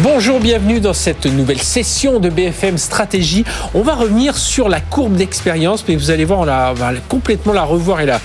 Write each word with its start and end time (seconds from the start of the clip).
Bonjour, 0.00 0.40
bienvenue 0.40 0.80
dans 0.80 0.94
cette 0.94 1.26
nouvelle 1.26 1.60
session 1.60 2.18
de 2.18 2.30
BFM 2.30 2.78
Stratégie. 2.78 3.44
On 3.74 3.82
va 3.82 3.94
revenir 3.94 4.38
sur 4.38 4.70
la 4.70 4.80
courbe 4.80 5.16
d'expérience, 5.16 5.84
mais 5.86 5.96
vous 5.96 6.10
allez 6.10 6.24
voir, 6.24 6.40
on, 6.40 6.44
va 6.46 6.94
complètement 7.10 7.52
la 7.52 7.62
revoir 7.62 8.00
et 8.00 8.06
la, 8.06 8.18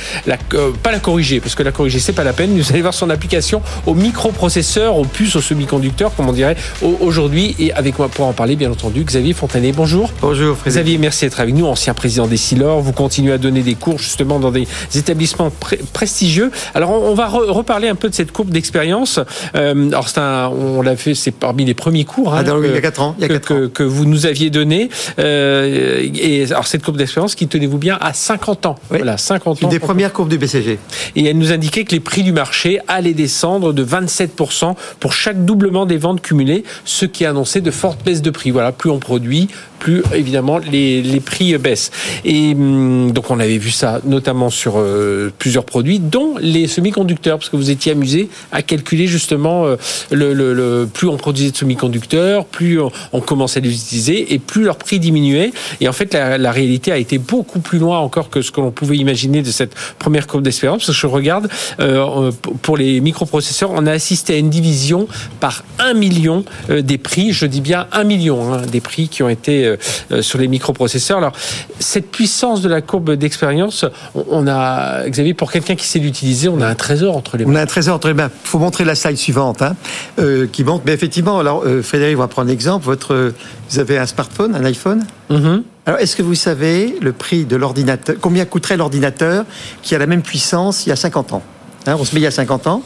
euh, 0.54 0.72
pas 0.82 0.94
la 0.94 1.00
corriger, 1.00 1.42
parce 1.42 1.56
que 1.56 1.64
la 1.64 1.74
corriger, 1.74 2.00
c'est 2.00 2.14
pas 2.14 2.24
la 2.24 2.32
peine. 2.32 2.58
Vous 2.58 2.72
allez 2.72 2.82
voir 2.82 2.94
son 2.94 3.10
application 3.10 3.62
aux 3.86 3.96
microprocesseurs, 3.96 4.96
aux 4.96 5.04
puces, 5.04 5.36
aux 5.36 5.42
semi-conducteurs, 5.42 6.16
comme 6.16 6.30
on 6.30 6.32
dirait 6.32 6.56
aujourd'hui. 7.02 7.54
Et 7.60 7.74
avec 7.74 8.00
moi 8.00 8.08
pour 8.08 8.28
en 8.28 8.34
parler, 8.34 8.56
bien 8.56 8.72
entendu, 8.72 9.04
Xavier 9.04 9.34
Fontanet. 9.34 9.74
Bonjour. 9.74 10.10
Bonjour, 10.22 10.56
Frédéric. 10.56 10.86
Xavier, 10.86 10.98
merci 11.00 11.26
d'être 11.26 11.42
avec 11.42 11.54
nous, 11.54 11.66
ancien 11.66 11.94
président 11.94 12.28
des 12.28 12.38
Silor. 12.38 12.80
Vous 12.80 12.94
continuez 12.94 13.34
à 13.34 13.38
donner 13.38 13.62
des 13.62 13.76
cours 13.76 14.00
justement 14.00 14.40
dans 14.40 14.52
des 14.52 14.70
établissements 14.96 15.52
prestigieux. 15.92 16.50
Alors, 16.74 16.92
on, 16.92 17.14
va 17.14 17.28
reparler 17.28 17.90
un 17.90 17.96
peu 17.96 18.08
de 18.08 18.16
cette 18.16 18.32
courbe 18.32 18.52
d'expérience. 18.52 19.20
Euh, 19.56 19.90
alors, 19.90 20.08
c'est 20.08 20.20
un, 20.20 20.48
on 20.48 20.82
l'a 20.82 20.96
fait, 20.96 21.14
c'est 21.14 21.32
parmi 21.58 21.66
les 21.66 21.74
premiers 21.74 22.06
cours 22.06 22.36
hein, 22.36 22.44
ah, 22.46 22.56
il 22.64 22.72
y 22.72 22.78
a 22.78 22.82
4 22.82 23.02
ans, 23.02 23.16
il 23.18 23.22
y 23.24 23.34
a 23.34 23.40
que, 23.40 23.66
que, 23.66 23.82
vous 23.82 24.06
nous 24.06 24.28
aviez 24.28 24.52
donné. 24.52 24.90
Euh, 25.18 26.08
et 26.14 26.46
alors 26.52 26.68
cette 26.68 26.84
courbe 26.84 26.98
d'expérience 26.98 27.34
qui 27.34 27.48
tenez-vous 27.48 27.80
bien 27.80 27.98
à 28.00 28.14
50 28.14 28.68
ans. 28.68 28.76
Voilà, 28.90 29.18
50 29.18 29.58
ans. 29.58 29.60
Une 29.64 29.70
des 29.70 29.80
premières 29.80 30.14
courbes 30.14 30.30
du 30.30 30.38
BCG. 30.38 30.78
Et 31.16 31.26
elle 31.26 31.38
nous 31.38 31.52
indiquait 31.52 31.84
que 31.84 31.94
les 31.94 32.00
prix 32.00 32.22
du 32.22 32.32
marché 32.32 32.80
allaient 32.88 33.16
descendre 33.16 33.74
de 33.74 33.84
27% 33.84 34.76
pour 35.00 35.14
chaque 35.14 35.46
doublement 35.46 35.88
des 35.88 35.98
ventes 35.98 36.22
cumulées, 36.22 36.64
ce 36.86 37.06
qui 37.06 37.26
annonçait 37.26 37.62
de 37.62 37.72
fortes 37.72 38.04
baisses 38.06 38.22
de 38.22 38.30
prix. 38.30 38.52
Voilà, 38.52 38.72
plus 38.72 38.92
on 38.92 39.00
produit, 39.00 39.48
plus 39.80 40.04
évidemment 40.14 40.58
les, 40.58 41.02
les 41.02 41.20
prix 41.20 41.58
baissent. 41.58 41.92
Et 42.26 42.54
hum, 42.54 43.12
donc 43.12 43.32
on 43.32 43.40
avait 43.40 43.58
vu 43.58 43.72
ça 43.72 44.02
notamment 44.06 44.50
sur 44.50 44.76
euh, 44.78 45.32
plusieurs 45.38 45.64
produits, 45.64 46.00
dont 46.00 46.36
les 46.40 46.68
semi-conducteurs, 46.68 47.38
parce 47.38 47.50
que 47.50 47.56
vous 47.56 47.70
étiez 47.70 47.92
amusé 47.92 48.30
à 48.52 48.62
calculer 48.62 49.08
justement 49.08 49.66
euh, 49.66 49.76
le, 50.12 50.86
plus 50.86 51.08
on 51.08 51.18
produisait 51.18 51.52
de 51.52 51.58
semi-conducteurs, 51.58 52.46
plus 52.46 52.80
on, 52.82 53.22
commençait 53.22 53.60
à 53.60 53.64
les 53.64 53.74
utiliser 53.74 54.34
et 54.34 54.40
plus 54.40 54.64
leur 54.64 54.78
prix 54.78 55.00
diminuait. 55.00 55.52
Et 55.82 55.88
en 55.90 55.94
fait, 55.94 56.14
la, 56.14 56.52
réalité 56.52 56.92
a 56.92 56.98
été 56.98 57.18
beaucoup 57.18 57.60
plus 57.60 57.78
loin 57.78 58.00
encore 58.00 58.30
que 58.30 58.42
ce 58.42 58.52
que 58.52 58.62
l'on 58.62 58.72
pouvait 58.72 58.98
imaginer 58.98 59.42
de 59.42 59.52
cette 59.52 59.76
première 60.00 60.28
courbe 60.28 60.44
d'espérance. 60.44 60.86
Parce 60.86 60.98
que 60.98 61.02
je 61.02 61.08
regarde 61.08 61.50
euh, 61.80 62.32
pour 62.62 62.78
les 62.78 63.02
microprocesseurs, 63.02 63.72
on 63.72 63.86
a 63.86 63.92
assisté 63.92 64.36
à 64.36 64.38
une 64.38 64.50
division 64.50 65.08
par 65.40 65.64
un 65.80 65.94
million 65.94 66.46
des 66.70 66.98
prix. 66.98 67.34
Je 67.34 67.46
dis 67.46 67.62
bien 67.62 67.88
un 67.92 68.04
million 68.04 68.54
hein, 68.54 68.62
des 68.66 68.82
prix 68.82 69.10
qui 69.10 69.24
ont 69.24 69.30
été 69.30 69.67
euh, 69.68 69.78
euh, 70.12 70.22
sur 70.22 70.40
les 70.40 70.48
microprocesseurs. 70.48 71.18
Alors, 71.18 71.34
cette 71.80 72.10
puissance 72.10 72.62
de 72.62 72.70
la 72.70 72.82
courbe 72.82 73.14
d'expérience, 73.14 73.86
on 74.16 74.48
a, 74.48 75.08
Xavier, 75.08 75.34
pour 75.34 75.52
quelqu'un 75.52 75.76
qui 75.76 75.86
sait 75.86 76.00
l'utiliser, 76.00 76.50
on 76.50 76.62
a 76.62 76.68
un 76.68 76.76
trésor 76.76 77.16
entre 77.16 77.38
les 77.38 77.46
mains. 77.46 77.54
On 77.54 77.56
a 77.56 77.62
un 77.62 77.66
trésor 77.66 77.96
entre 77.96 78.08
les 78.08 78.14
mains. 78.14 78.30
Il 78.44 78.48
faut 78.48 78.60
montrer 78.60 78.86
la 78.86 78.96
slide 78.96 79.18
suivante, 79.18 79.62
hein, 79.62 79.76
euh, 80.20 80.48
qui 80.52 80.64
montre. 80.64 80.84
Mais 80.86 80.94
effectivement, 80.94 81.40
alors 81.40 81.64
Frédéric 81.84 82.18
va 82.18 82.28
prendre 82.28 82.50
l'exemple. 82.50 82.86
Votre, 82.86 83.34
vous 83.70 83.80
avez 83.80 83.98
un 83.98 84.06
smartphone, 84.06 84.56
un 84.56 84.66
iPhone. 84.66 85.06
Mm-hmm. 85.30 85.64
Alors, 85.86 86.00
est-ce 86.00 86.16
que 86.16 86.24
vous 86.24 86.36
savez 86.36 86.98
le 87.02 87.14
prix 87.14 87.46
de 87.46 87.56
l'ordinateur, 87.56 88.16
combien 88.20 88.46
coûterait 88.46 88.78
l'ordinateur 88.78 89.46
qui 89.82 89.96
a 89.96 89.98
la 89.98 90.06
même 90.06 90.22
puissance 90.22 90.86
il 90.86 90.90
y 90.90 90.92
a 90.92 90.98
50 90.98 91.34
ans 91.34 91.44
hein, 91.86 91.96
On 92.00 92.06
se 92.06 92.14
met 92.14 92.22
il 92.22 92.24
y 92.24 92.28
a 92.28 92.32
50 92.32 92.68
ans. 92.68 92.84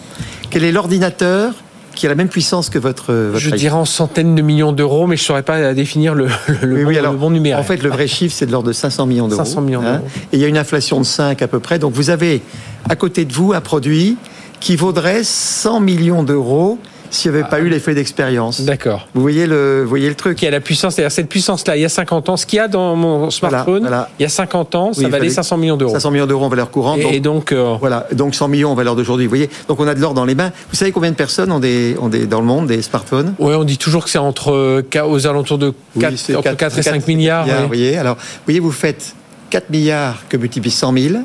Quel 0.49 0.63
est 0.63 0.71
l'ordinateur 0.71 1.53
qui 1.95 2.05
a 2.05 2.09
la 2.09 2.15
même 2.15 2.29
puissance 2.29 2.69
que 2.69 2.79
votre. 2.79 3.13
votre 3.13 3.39
je 3.39 3.49
dirais 3.51 3.75
en 3.75 3.85
centaines 3.85 4.35
de 4.35 4.41
millions 4.41 4.71
d'euros, 4.71 5.07
mais 5.07 5.17
je 5.17 5.23
ne 5.23 5.25
saurais 5.25 5.43
pas 5.43 5.73
définir 5.73 6.15
le, 6.15 6.27
le, 6.61 7.11
bon, 7.13 7.29
numéro. 7.29 7.59
En 7.59 7.63
fait, 7.63 7.83
le 7.83 7.89
vrai 7.89 8.07
chiffre, 8.07 8.35
c'est 8.35 8.45
de 8.45 8.51
l'ordre 8.51 8.67
de 8.67 8.73
500 8.73 9.05
millions 9.05 9.27
d'euros. 9.27 9.43
500 9.43 9.61
millions 9.61 9.81
hein. 9.81 9.97
d'euros. 9.97 10.07
et 10.31 10.37
il 10.37 10.39
y 10.39 10.45
a 10.45 10.47
une 10.47 10.57
inflation 10.57 10.99
de 10.99 11.05
5 11.05 11.41
à 11.41 11.47
peu 11.47 11.59
près. 11.59 11.79
Donc 11.79 11.93
vous 11.93 12.09
avez 12.09 12.41
à 12.89 12.95
côté 12.95 13.25
de 13.25 13.33
vous 13.33 13.53
un 13.53 13.61
produit 13.61 14.17
qui 14.59 14.75
vaudrait 14.75 15.23
100 15.23 15.79
millions 15.79 16.23
d'euros 16.23 16.79
s'il 17.11 17.31
n'y 17.31 17.37
avait 17.37 17.47
pas 17.47 17.59
eu 17.59 17.69
l'effet 17.69 17.93
d'expérience. 17.93 18.61
D'accord. 18.61 19.07
Vous 19.13 19.21
voyez 19.21 19.45
le, 19.45 19.83
voyez 19.83 20.09
le 20.09 20.15
truc. 20.15 20.41
Il 20.41 20.45
y 20.45 20.47
a 20.47 20.51
la 20.51 20.61
puissance, 20.61 20.95
c'est-à-dire 20.95 21.11
cette 21.11 21.29
puissance-là, 21.29 21.75
il 21.75 21.81
y 21.81 21.85
a 21.85 21.89
50 21.89 22.29
ans, 22.29 22.37
ce 22.37 22.45
qu'il 22.45 22.57
y 22.57 22.59
a 22.59 22.67
dans 22.67 22.95
mon 22.95 23.29
smartphone, 23.29 23.89
il 24.17 24.23
y 24.23 24.25
a 24.25 24.29
50 24.29 24.75
ans, 24.75 24.93
ça 24.93 25.07
valait 25.09 25.29
500 25.29 25.57
millions 25.57 25.77
d'euros. 25.77 25.91
500 25.91 26.11
millions 26.11 26.25
d'euros 26.25 26.45
en 26.45 26.49
valeur 26.49 26.71
courante. 26.71 26.99
Et 27.11 27.19
donc, 27.19 27.51
euh, 27.51 27.75
voilà, 27.79 28.07
donc 28.13 28.33
100 28.33 28.47
millions 28.47 28.71
en 28.71 28.75
valeur 28.75 28.95
d'aujourd'hui. 28.95 29.25
Vous 29.25 29.31
voyez, 29.31 29.49
donc 29.67 29.79
on 29.79 29.87
a 29.87 29.93
de 29.93 29.99
l'or 29.99 30.13
dans 30.13 30.25
les 30.25 30.35
mains. 30.35 30.51
Vous 30.69 30.75
savez 30.75 30.91
combien 30.91 31.11
de 31.11 31.15
personnes 31.15 31.51
ont 31.51 31.59
des, 31.59 31.95
ont 31.99 32.09
des 32.09 32.25
dans 32.25 32.39
le 32.39 32.47
monde 32.47 32.67
des 32.67 32.81
smartphones? 32.81 33.35
Oui, 33.39 33.53
on 33.55 33.65
dit 33.65 33.77
toujours 33.77 34.05
que 34.05 34.09
c'est 34.09 34.17
entre 34.17 34.51
euh, 34.51 34.81
aux 35.05 35.27
alentours 35.27 35.57
de 35.57 35.73
4, 35.99 36.55
4, 36.55 36.79
et 36.79 36.81
5 36.81 37.07
milliards. 37.07 37.45
Vous 37.45 37.67
voyez, 37.67 37.97
alors, 37.97 38.15
vous 38.15 38.45
voyez, 38.45 38.59
vous 38.59 38.71
faites 38.71 39.15
4 39.49 39.69
milliards 39.69 40.23
que 40.29 40.37
multiplie 40.37 40.71
100 40.71 40.93
000 40.93 41.15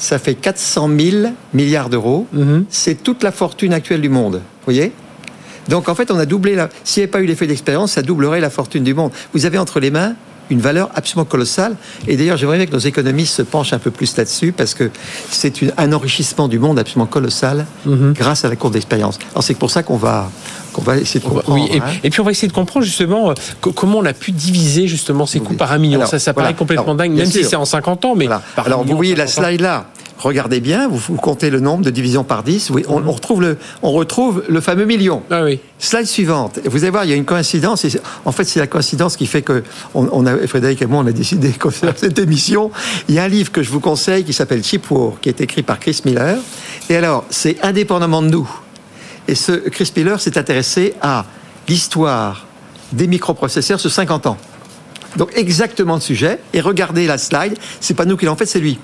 ça 0.00 0.18
fait 0.18 0.34
400 0.34 0.88
000 0.98 1.32
milliards 1.52 1.90
d'euros. 1.90 2.26
Mhm. 2.32 2.64
C'est 2.70 3.02
toute 3.02 3.22
la 3.22 3.30
fortune 3.30 3.74
actuelle 3.74 4.00
du 4.00 4.08
monde. 4.08 4.36
Vous 4.36 4.64
voyez 4.64 4.92
donc 5.68 5.88
en 5.88 5.94
fait, 5.94 6.10
on 6.10 6.18
a 6.18 6.26
doublé 6.26 6.54
la. 6.54 6.68
S'il 6.84 7.00
n'y 7.00 7.04
avait 7.04 7.10
pas 7.10 7.20
eu 7.20 7.26
l'effet 7.26 7.46
d'expérience, 7.46 7.92
ça 7.92 8.02
doublerait 8.02 8.40
la 8.40 8.50
fortune 8.50 8.84
du 8.84 8.94
monde. 8.94 9.12
Vous 9.32 9.46
avez 9.46 9.58
entre 9.58 9.80
les 9.80 9.90
mains 9.90 10.14
une 10.50 10.60
valeur 10.60 10.90
absolument 10.94 11.24
colossale. 11.24 11.76
Et 12.06 12.16
d'ailleurs, 12.16 12.36
j'aimerais 12.36 12.58
bien 12.58 12.66
que 12.66 12.72
nos 12.72 12.78
économistes 12.78 13.34
se 13.34 13.42
penchent 13.42 13.72
un 13.72 13.78
peu 13.78 13.90
plus 13.90 14.16
là-dessus 14.16 14.52
parce 14.52 14.74
que 14.74 14.90
c'est 15.30 15.54
un 15.78 15.92
enrichissement 15.92 16.48
du 16.48 16.58
monde 16.58 16.78
absolument 16.78 17.06
colossal 17.06 17.66
mhm. 17.86 18.12
grâce 18.14 18.44
à 18.44 18.48
la 18.48 18.56
courbe 18.56 18.74
d'expérience. 18.74 19.18
Alors 19.32 19.44
c'est 19.44 19.54
pour 19.54 19.70
ça 19.70 19.82
qu'on 19.82 19.96
va 19.96 20.30
qu'on 20.72 20.82
va 20.82 20.98
essayer 20.98 21.18
de 21.20 21.24
comprendre. 21.24 21.52
Oui, 21.52 21.68
hein. 21.72 21.84
et, 22.04 22.10
puis 22.10 22.20
on 22.20 22.24
va 22.24 22.30
essayer 22.30 22.46
de 22.46 22.52
comprendre 22.52 22.84
justement 22.84 23.30
euh, 23.30 23.34
comment 23.74 23.98
on 23.98 24.04
a 24.04 24.12
pu 24.12 24.30
diviser 24.30 24.86
justement 24.86 25.26
ces 25.26 25.40
coûts 25.40 25.54
par 25.54 25.72
un 25.72 25.78
million. 25.78 26.06
ça, 26.06 26.20
ça 26.20 26.32
paraît 26.32 26.54
complètement 26.54 26.94
dingue, 26.94 27.12
même 27.12 27.26
si 27.26 27.44
c'est 27.44 27.56
en 27.56 27.64
50 27.64 28.04
ans, 28.04 28.14
mais. 28.16 28.28
Alors 28.56 28.84
vous 28.84 28.96
voyez 28.96 29.14
la 29.14 29.26
slide 29.26 29.60
là 29.60 29.86
regardez 30.22 30.60
bien, 30.60 30.88
vous, 30.88 31.16
comptez 31.16 31.50
le 31.50 31.60
nombre 31.60 31.84
de 31.84 31.90
divisions 31.90 32.24
par 32.24 32.42
10, 32.42 32.70
oui, 32.70 32.84
on, 32.88 33.00
retrouve 33.10 33.40
le, 33.40 33.56
on 33.82 33.92
retrouve 33.92 34.44
le 34.48 34.60
fameux 34.60 34.84
million. 34.84 35.22
Ah 35.30 35.44
oui. 35.44 35.60
Slide 35.78 36.06
suivante. 36.06 36.60
Vous 36.64 36.84
allez 36.84 36.90
voir, 36.90 37.04
il 37.04 37.10
y 37.10 37.12
a 37.12 37.16
une 37.16 37.24
coïncidence. 37.24 37.86
en 38.24 38.32
fait, 38.32 38.44
c'est 38.44 38.60
la 38.60 38.66
coïncidence 38.66 39.16
qui 39.16 39.26
fait 39.26 39.42
que 39.42 39.62
on, 39.94 40.26
a, 40.26 40.36
Frédéric 40.46 40.82
et 40.82 40.86
moi, 40.86 41.02
on 41.02 41.06
a 41.06 41.12
décidé 41.12 41.48
de 41.48 41.70
faire 41.70 41.94
cette 41.96 42.18
émission. 42.18 42.70
Il 43.08 43.14
y 43.14 43.18
a 43.18 43.24
un 43.24 43.28
livre 43.28 43.50
que 43.50 43.62
je 43.62 43.70
vous 43.70 43.80
conseille 43.80 44.24
qui 44.24 44.32
s'appelle 44.32 44.62
Chip 44.62 44.90
War, 44.90 45.14
qui 45.20 45.28
est 45.28 45.40
écrit 45.40 45.62
par 45.62 45.78
Chris 45.78 46.02
Miller. 46.04 46.38
Et 46.88 46.96
alors, 46.96 47.24
c'est 47.30 47.56
indépendamment 47.62 48.22
de 48.22 48.28
nous. 48.28 48.50
Et 49.26 49.34
ce 49.34 49.52
Chris 49.52 49.90
Miller 49.96 50.20
s'est 50.20 50.36
intéressé 50.38 50.94
à 51.00 51.24
l'histoire 51.68 52.46
des 52.92 53.06
microprocesseurs 53.06 53.80
sur 53.80 53.90
50 53.90 54.26
ans. 54.26 54.36
Donc 55.16 55.30
exactement 55.34 55.94
le 55.94 56.00
sujet. 56.00 56.40
Et 56.52 56.60
regardez 56.60 57.06
la 57.06 57.18
slide. 57.18 57.56
C'est 57.80 57.94
pas 57.94 58.04
nous 58.04 58.16
qui 58.16 58.24
l'avons 58.24 58.36
fait, 58.36 58.46
c'est 58.46 58.60
lui 58.60 58.78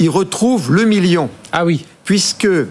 il 0.00 0.10
retrouve 0.10 0.74
le 0.74 0.84
million. 0.84 1.30
Ah 1.52 1.64
oui. 1.64 1.84
Puisque 2.04 2.46
euh, 2.46 2.66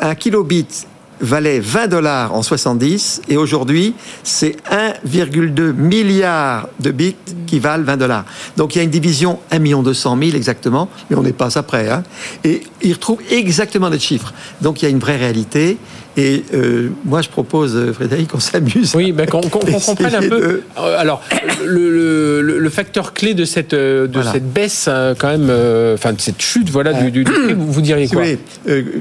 un 0.00 0.14
kilobit 0.14 0.86
valait 1.20 1.60
20 1.60 1.88
dollars 1.88 2.34
en 2.34 2.42
70 2.42 3.22
et 3.28 3.36
aujourd'hui 3.36 3.94
c'est 4.22 4.56
1,2 4.70 5.72
milliard 5.72 6.68
de 6.78 6.90
bits 6.90 7.16
qui 7.46 7.58
valent 7.58 7.84
20 7.84 7.96
dollars. 7.96 8.24
Donc 8.56 8.74
il 8.74 8.78
y 8.78 8.80
a 8.80 8.84
une 8.84 8.90
division 8.90 9.38
1 9.50 9.58
million 9.58 9.82
200 9.82 10.18
000 10.22 10.36
exactement, 10.36 10.88
mais 11.08 11.16
on 11.16 11.22
n'est 11.22 11.32
pas 11.32 11.58
après. 11.58 11.90
Hein. 11.90 12.02
Et 12.44 12.62
il 12.82 12.92
retrouve 12.92 13.18
exactement 13.30 13.88
les 13.88 13.98
chiffres. 13.98 14.32
Donc 14.60 14.82
il 14.82 14.84
y 14.84 14.88
a 14.88 14.90
une 14.90 14.98
vraie 14.98 15.16
réalité 15.16 15.78
et 16.16 16.44
euh, 16.54 16.88
moi, 17.04 17.20
je 17.20 17.28
propose, 17.28 17.76
euh, 17.76 17.92
Frédéric, 17.92 18.28
qu'on 18.28 18.40
s'amuse. 18.40 18.94
Oui, 18.94 19.12
ben, 19.12 19.26
qu'on 19.26 19.40
comprenne 19.42 20.14
un 20.14 20.28
peu. 20.28 20.62
Euh, 20.78 20.98
alors, 20.98 21.22
le, 21.64 22.40
le, 22.40 22.58
le, 22.58 22.70
facteur 22.70 23.12
clé 23.12 23.34
de 23.34 23.44
cette, 23.44 23.74
de 23.74 24.22
cette 24.32 24.50
baisse, 24.50 24.88
quand 25.18 25.28
même, 25.28 25.50
enfin, 25.94 26.14
de 26.14 26.20
cette 26.20 26.40
chute, 26.40 26.70
voilà, 26.70 26.94
du, 26.94 27.10
du, 27.10 27.24
vous, 27.54 27.80
diriez 27.82 28.08
quoi 28.08 28.22
Oui, 28.22 28.38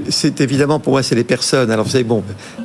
c'est 0.10 0.42
évidemment, 0.42 0.80
pour 0.80 0.92
moi, 0.92 1.04
c'est 1.04 1.16
les 1.16 1.24
personnes. 1.24 1.72
Alors, 1.72 1.86
vous 1.86 1.92
savez, 1.92 2.04
bon, 2.04 2.22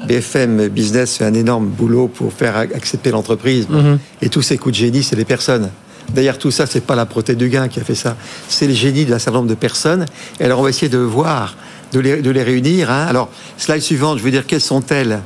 BFM 0.09 0.69
Business 0.69 1.19
fait 1.19 1.25
un 1.25 1.35
énorme 1.35 1.67
boulot 1.67 2.09
pour 2.09 2.33
faire 2.33 2.57
accepter 2.57 3.11
l'entreprise. 3.11 3.69
Mhm. 3.69 3.99
Et 4.21 4.29
tous 4.31 4.43
ces 4.43 4.59
coups 4.59 4.75
de 4.75 4.81
génie, 4.81 5.05
c'est 5.05 5.17
les 5.17 5.25
personnes. 5.25 5.71
D'ailleurs, 6.13 6.39
tout 6.39 6.51
ça, 6.51 6.67
c'est 6.67 6.85
pas 6.85 6.97
la 6.97 7.07
Proté 7.07 7.37
du 7.37 7.49
Gain 7.49 7.69
qui 7.69 7.79
a 7.79 7.85
fait 7.85 7.95
ça. 7.95 8.17
C'est 8.49 8.67
le 8.67 8.75
génie 8.75 9.05
d'un 9.05 9.21
certain 9.21 9.39
nombre 9.39 9.51
de 9.51 9.55
personnes. 9.55 10.07
Et 10.41 10.45
alors, 10.45 10.59
on 10.59 10.63
va 10.63 10.71
essayer 10.71 10.89
de 10.89 10.99
voir 10.99 11.57
de 11.93 12.01
les, 12.01 12.43
réunir. 12.43 12.91
Hein. 12.91 13.07
Alors, 13.09 13.29
slide 13.57 13.83
suivante, 13.83 14.19
je 14.19 14.23
veux 14.23 14.31
dire, 14.31 14.47
quelles 14.47 14.61
sont-elles? 14.61 15.21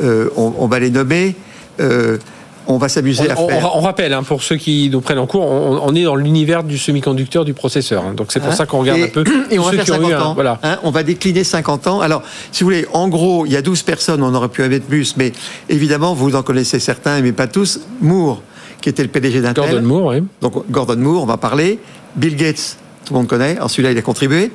Euh, 0.00 0.28
on, 0.36 0.66
va 0.66 0.78
les 0.78 0.90
nommer. 0.90 1.34
Euh, 1.80 2.18
on 2.68 2.76
va 2.76 2.88
s'amuser 2.88 3.30
à 3.30 3.34
faire. 3.34 3.74
On, 3.74 3.80
rappelle, 3.80 4.12
hein, 4.12 4.22
pour 4.22 4.42
ceux 4.42 4.56
qui 4.56 4.90
nous 4.92 5.00
prennent 5.00 5.18
en 5.18 5.26
cours, 5.26 5.42
on, 5.42 5.94
est 5.94 6.04
dans 6.04 6.14
l'univers 6.14 6.62
du 6.62 6.78
semi-conducteur 6.78 7.44
du 7.44 7.54
processeur. 7.54 8.04
Hein. 8.04 8.14
donc 8.14 8.30
c'est 8.30 8.40
pour 8.40 8.52
ça 8.52 8.66
qu'on 8.66 8.80
regarde 8.80 9.00
un 9.00 9.08
peu. 9.08 9.24
Et 9.50 9.58
on 9.58 9.62
va 9.62 9.72
faire 9.72 9.86
50 9.86 10.12
ans. 10.12 10.34
voilà. 10.34 10.60
on 10.84 10.90
va 10.90 11.02
décliner 11.02 11.44
50 11.44 11.86
ans. 11.86 12.00
Alors, 12.00 12.22
si 12.52 12.62
vous 12.62 12.70
voulez, 12.70 12.86
en 12.92 13.08
gros, 13.08 13.46
il 13.46 13.52
y 13.52 13.56
a 13.56 13.62
12 13.62 13.82
personnes, 13.82 14.22
on 14.22 14.34
aurait 14.34 14.48
pu 14.48 14.62
en 14.62 14.68
mettre 14.68 14.86
plus, 14.86 15.16
mais 15.16 15.32
évidemment, 15.68 16.14
vous 16.14 16.36
en 16.36 16.42
connaissez 16.42 16.78
certains, 16.78 17.20
mais 17.22 17.32
pas 17.32 17.46
tous. 17.46 17.80
Moore, 18.00 18.42
qui 18.80 18.88
était 18.88 19.02
le 19.02 19.08
PDG 19.08 19.40
d'Intel. 19.40 19.64
Gordon 19.64 19.86
Moore, 19.86 20.06
oui. 20.06 20.22
Donc 20.40 20.70
Gordon 20.70 20.96
Moore, 20.96 21.22
on 21.22 21.26
va 21.26 21.38
parler. 21.38 21.78
Bill 22.16 22.36
Gates, 22.36 22.76
tout 23.04 23.14
le 23.14 23.18
monde 23.18 23.28
connaît. 23.28 23.58
En 23.60 23.68
celui-là, 23.68 23.92
il 23.92 23.98
a 23.98 24.02
contribué. 24.02 24.50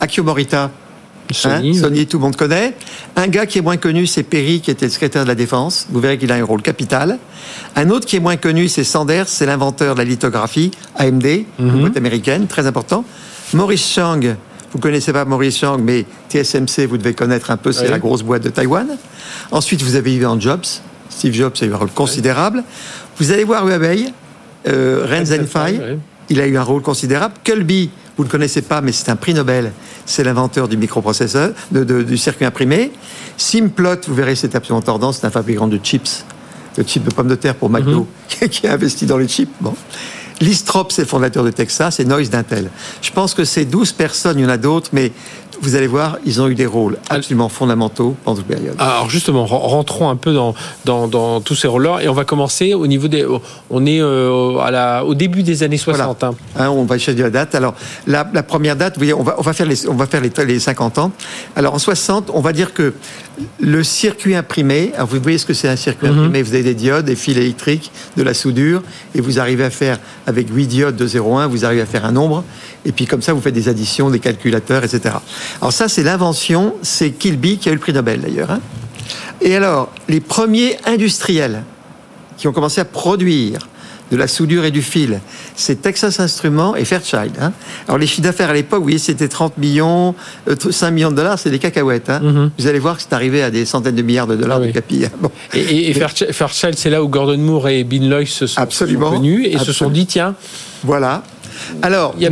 Akio 0.00 0.22
Morita, 0.22 0.70
Sony. 1.34 1.76
Hein, 1.78 1.80
Sony, 1.82 2.06
tout 2.06 2.18
le 2.18 2.22
monde 2.22 2.36
connaît. 2.36 2.74
Un 3.16 3.28
gars 3.28 3.46
qui 3.46 3.58
est 3.58 3.62
moins 3.62 3.76
connu, 3.76 4.06
c'est 4.06 4.22
Perry, 4.22 4.60
qui 4.60 4.70
était 4.70 4.86
le 4.86 4.90
secrétaire 4.90 5.22
de 5.24 5.28
la 5.28 5.34
Défense. 5.34 5.86
Vous 5.90 6.00
verrez 6.00 6.18
qu'il 6.18 6.30
a 6.32 6.36
un 6.36 6.44
rôle 6.44 6.62
capital. 6.62 7.18
Un 7.74 7.90
autre 7.90 8.06
qui 8.06 8.16
est 8.16 8.20
moins 8.20 8.36
connu, 8.36 8.68
c'est 8.68 8.84
Sanders, 8.84 9.28
c'est 9.28 9.46
l'inventeur 9.46 9.94
de 9.94 10.00
la 10.00 10.04
lithographie, 10.04 10.70
AMD, 10.96 11.26
une 11.58 11.80
boîte 11.80 11.96
américaine, 11.96 12.46
très 12.46 12.66
important. 12.66 13.04
Maurice 13.52 13.88
Chang, 13.92 14.20
vous 14.72 14.78
connaissez 14.78 15.12
pas 15.12 15.24
Maurice 15.24 15.58
Chang, 15.58 15.78
mais 15.78 16.04
TSMC, 16.30 16.86
vous 16.86 16.98
devez 16.98 17.14
connaître 17.14 17.50
un 17.50 17.56
peu, 17.56 17.72
c'est 17.72 17.84
Oui. 17.84 17.90
la 17.90 17.98
grosse 17.98 18.22
boîte 18.22 18.42
de 18.42 18.50
Taïwan. 18.50 18.88
Ensuite, 19.52 19.82
vous 19.82 19.94
avez 19.96 20.14
eu 20.14 20.26
en 20.26 20.38
Jobs. 20.40 20.64
Steve 21.08 21.32
Jobs 21.34 21.52
a 21.60 21.64
eu 21.64 21.72
un 21.72 21.76
rôle 21.76 21.90
considérable. 21.90 22.62
Vous 23.18 23.32
allez 23.32 23.44
voir 23.44 23.64
Huawei, 23.66 24.12
euh, 24.68 25.06
Ren 25.08 25.24
ouais. 25.24 25.98
il 26.28 26.40
a 26.40 26.46
eu 26.46 26.56
un 26.56 26.62
rôle 26.62 26.82
considérable. 26.82 27.34
Colby, 27.44 27.90
vous 28.16 28.22
ne 28.24 28.28
le 28.28 28.30
connaissez 28.32 28.62
pas, 28.62 28.80
mais 28.80 28.92
c'est 28.92 29.10
un 29.10 29.16
prix 29.16 29.34
Nobel. 29.34 29.72
C'est 30.06 30.24
l'inventeur 30.24 30.68
du 30.68 30.76
microprocesseur, 30.76 31.52
de- 31.72 31.84
de- 31.84 32.02
du 32.02 32.16
circuit 32.16 32.44
imprimé. 32.44 32.92
Simplot, 33.36 33.96
vous 34.06 34.14
verrez, 34.14 34.34
c'est 34.36 34.54
absolument 34.54 34.82
tendance, 34.82 35.18
c'est 35.20 35.26
un 35.26 35.30
fabricant 35.30 35.66
de 35.68 35.78
chips, 35.82 36.24
de 36.78 36.82
chips 36.82 37.04
de 37.04 37.12
pommes 37.12 37.28
de 37.28 37.34
terre 37.34 37.54
pour 37.56 37.68
McDo, 37.70 38.06
qui 38.50 38.66
a 38.66 38.72
investi 38.74 39.06
dans 39.06 39.18
les 39.18 39.28
chips. 39.28 39.52
Bon. 39.60 39.74
Listrop, 40.40 40.92
c'est 40.92 41.02
le 41.02 41.08
fondateur 41.08 41.44
de 41.44 41.50
Texas, 41.50 41.98
et 41.98 42.04
Noyce 42.04 42.28
d'Intel. 42.30 42.70
Je 43.00 43.10
pense 43.10 43.32
que 43.34 43.44
ces 43.44 43.64
12 43.64 43.92
personnes, 43.92 44.38
il 44.38 44.42
y 44.42 44.46
en 44.46 44.50
a 44.50 44.58
d'autres, 44.58 44.90
mais 44.92 45.12
vous 45.60 45.74
allez 45.76 45.86
voir, 45.86 46.18
ils 46.24 46.40
ont 46.40 46.48
eu 46.48 46.54
des 46.54 46.66
rôles 46.66 46.98
absolument 47.08 47.48
fondamentaux 47.48 48.14
pendant 48.24 48.36
toute 48.36 48.46
période. 48.46 48.74
Alors 48.78 49.08
justement, 49.10 49.46
ren- 49.46 49.58
rentrons 49.58 50.08
un 50.10 50.16
peu 50.16 50.32
dans, 50.32 50.54
dans, 50.84 51.08
dans 51.08 51.40
tous 51.40 51.54
ces 51.54 51.68
rôles-là 51.68 51.98
et 52.02 52.08
on 52.08 52.14
va 52.14 52.24
commencer 52.24 52.74
au 52.74 52.86
niveau 52.86 53.08
des. 53.08 53.26
On 53.70 53.86
est 53.86 54.00
euh, 54.00 54.58
à 54.58 54.70
la, 54.70 55.04
au 55.04 55.14
début 55.14 55.42
des 55.42 55.62
années 55.62 55.76
60. 55.78 56.24
hein. 56.24 56.34
Hein, 56.58 56.68
on 56.70 56.84
va 56.84 56.98
chercher 56.98 57.22
la 57.22 57.30
date. 57.30 57.54
Alors, 57.54 57.74
la, 58.06 58.28
la 58.32 58.42
première 58.42 58.76
date, 58.76 58.94
vous 58.94 59.00
voyez, 59.00 59.14
on 59.14 59.22
va, 59.22 59.34
on 59.38 59.42
va 59.42 59.52
faire, 59.52 59.66
les, 59.66 59.88
on 59.88 59.94
va 59.94 60.06
faire 60.06 60.20
les, 60.20 60.30
les 60.46 60.58
50 60.60 60.98
ans. 60.98 61.10
Alors, 61.56 61.74
en 61.74 61.78
60, 61.78 62.30
on 62.32 62.40
va 62.40 62.52
dire 62.52 62.72
que 62.74 62.92
le 63.60 63.84
circuit 63.84 64.34
imprimé, 64.34 64.92
alors 64.94 65.08
vous 65.08 65.20
voyez 65.20 65.36
ce 65.38 65.44
que 65.44 65.52
c'est 65.52 65.68
un 65.68 65.76
circuit 65.76 66.06
imprimé, 66.08 66.42
vous 66.42 66.54
avez 66.54 66.62
des 66.62 66.74
diodes, 66.74 67.04
des 67.04 67.16
fils 67.16 67.36
électriques, 67.36 67.90
de 68.16 68.22
la 68.22 68.32
soudure, 68.32 68.82
et 69.14 69.20
vous 69.20 69.38
arrivez 69.38 69.64
à 69.64 69.70
faire, 69.70 69.98
avec 70.26 70.48
8 70.50 70.66
diodes 70.66 70.96
de 70.96 71.06
0,1, 71.06 71.46
vous 71.46 71.64
arrivez 71.64 71.82
à 71.82 71.86
faire 71.86 72.04
un 72.06 72.12
nombre, 72.12 72.44
et 72.84 72.92
puis 72.92 73.06
comme 73.06 73.20
ça, 73.20 73.32
vous 73.34 73.40
faites 73.40 73.54
des 73.54 73.68
additions, 73.68 74.08
des 74.10 74.20
calculateurs, 74.20 74.84
etc. 74.84 75.16
Alors 75.60 75.72
ça, 75.72 75.88
c'est 75.88 76.02
l'invention, 76.02 76.74
c'est 76.82 77.10
Kilby 77.10 77.58
qui 77.58 77.68
a 77.68 77.72
eu 77.72 77.74
le 77.74 77.80
prix 77.80 77.92
Nobel 77.92 78.20
d'ailleurs. 78.20 78.50
hein. 78.50 78.60
Et 79.42 79.54
alors, 79.54 79.92
les 80.08 80.20
premiers 80.20 80.78
industriels 80.86 81.62
qui 82.38 82.48
ont 82.48 82.52
commencé 82.52 82.80
à 82.80 82.84
produire 82.84 83.68
de 84.10 84.16
la 84.16 84.28
soudure 84.28 84.64
et 84.64 84.70
du 84.70 84.82
fil, 84.82 85.20
c'est 85.56 85.82
Texas 85.82 86.20
Instruments 86.20 86.76
et 86.76 86.84
Fairchild. 86.84 87.32
hein. 87.40 87.52
Alors 87.88 87.98
les 87.98 88.06
chiffres 88.06 88.22
d'affaires 88.22 88.50
à 88.50 88.54
l'époque, 88.54 88.82
voyez, 88.82 88.98
c'était 88.98 89.28
30 89.28 89.58
millions, 89.58 90.14
euh, 90.48 90.54
5 90.70 90.90
millions 90.92 91.10
de 91.10 91.16
dollars, 91.16 91.38
c'est 91.38 91.50
des 91.50 91.58
cacahuètes. 91.58 92.08
hein. 92.10 92.50
Vous 92.58 92.66
allez 92.66 92.78
voir 92.78 92.96
que 92.96 93.02
c'est 93.02 93.12
arrivé 93.12 93.42
à 93.42 93.50
des 93.50 93.64
centaines 93.64 93.96
de 93.96 94.02
milliards 94.02 94.26
de 94.26 94.36
dollars 94.36 94.58
Ah 94.58 94.60
de 94.62 94.66
oui. 94.66 94.72
capi. 94.72 95.04
Bon. 95.20 95.30
Et, 95.54 95.60
et, 95.60 95.90
et 95.90 95.94
Fairchild, 95.94 96.76
c'est 96.76 96.90
là 96.90 97.02
où 97.02 97.08
Gordon 97.08 97.38
Moore 97.38 97.68
et 97.68 97.84
Bill 97.84 98.08
Loy 98.08 98.26
se 98.26 98.46
sont, 98.46 98.60
Absolument. 98.60 99.10
sont 99.10 99.16
connus 99.16 99.46
et 99.46 99.58
se 99.58 99.72
sont 99.72 99.90
dit 99.90 100.06
tiens, 100.06 100.34
Voilà. 100.84 101.22
Alors, 101.82 102.14
il 102.18 102.22
y 102.22 102.26
a 102.26 102.30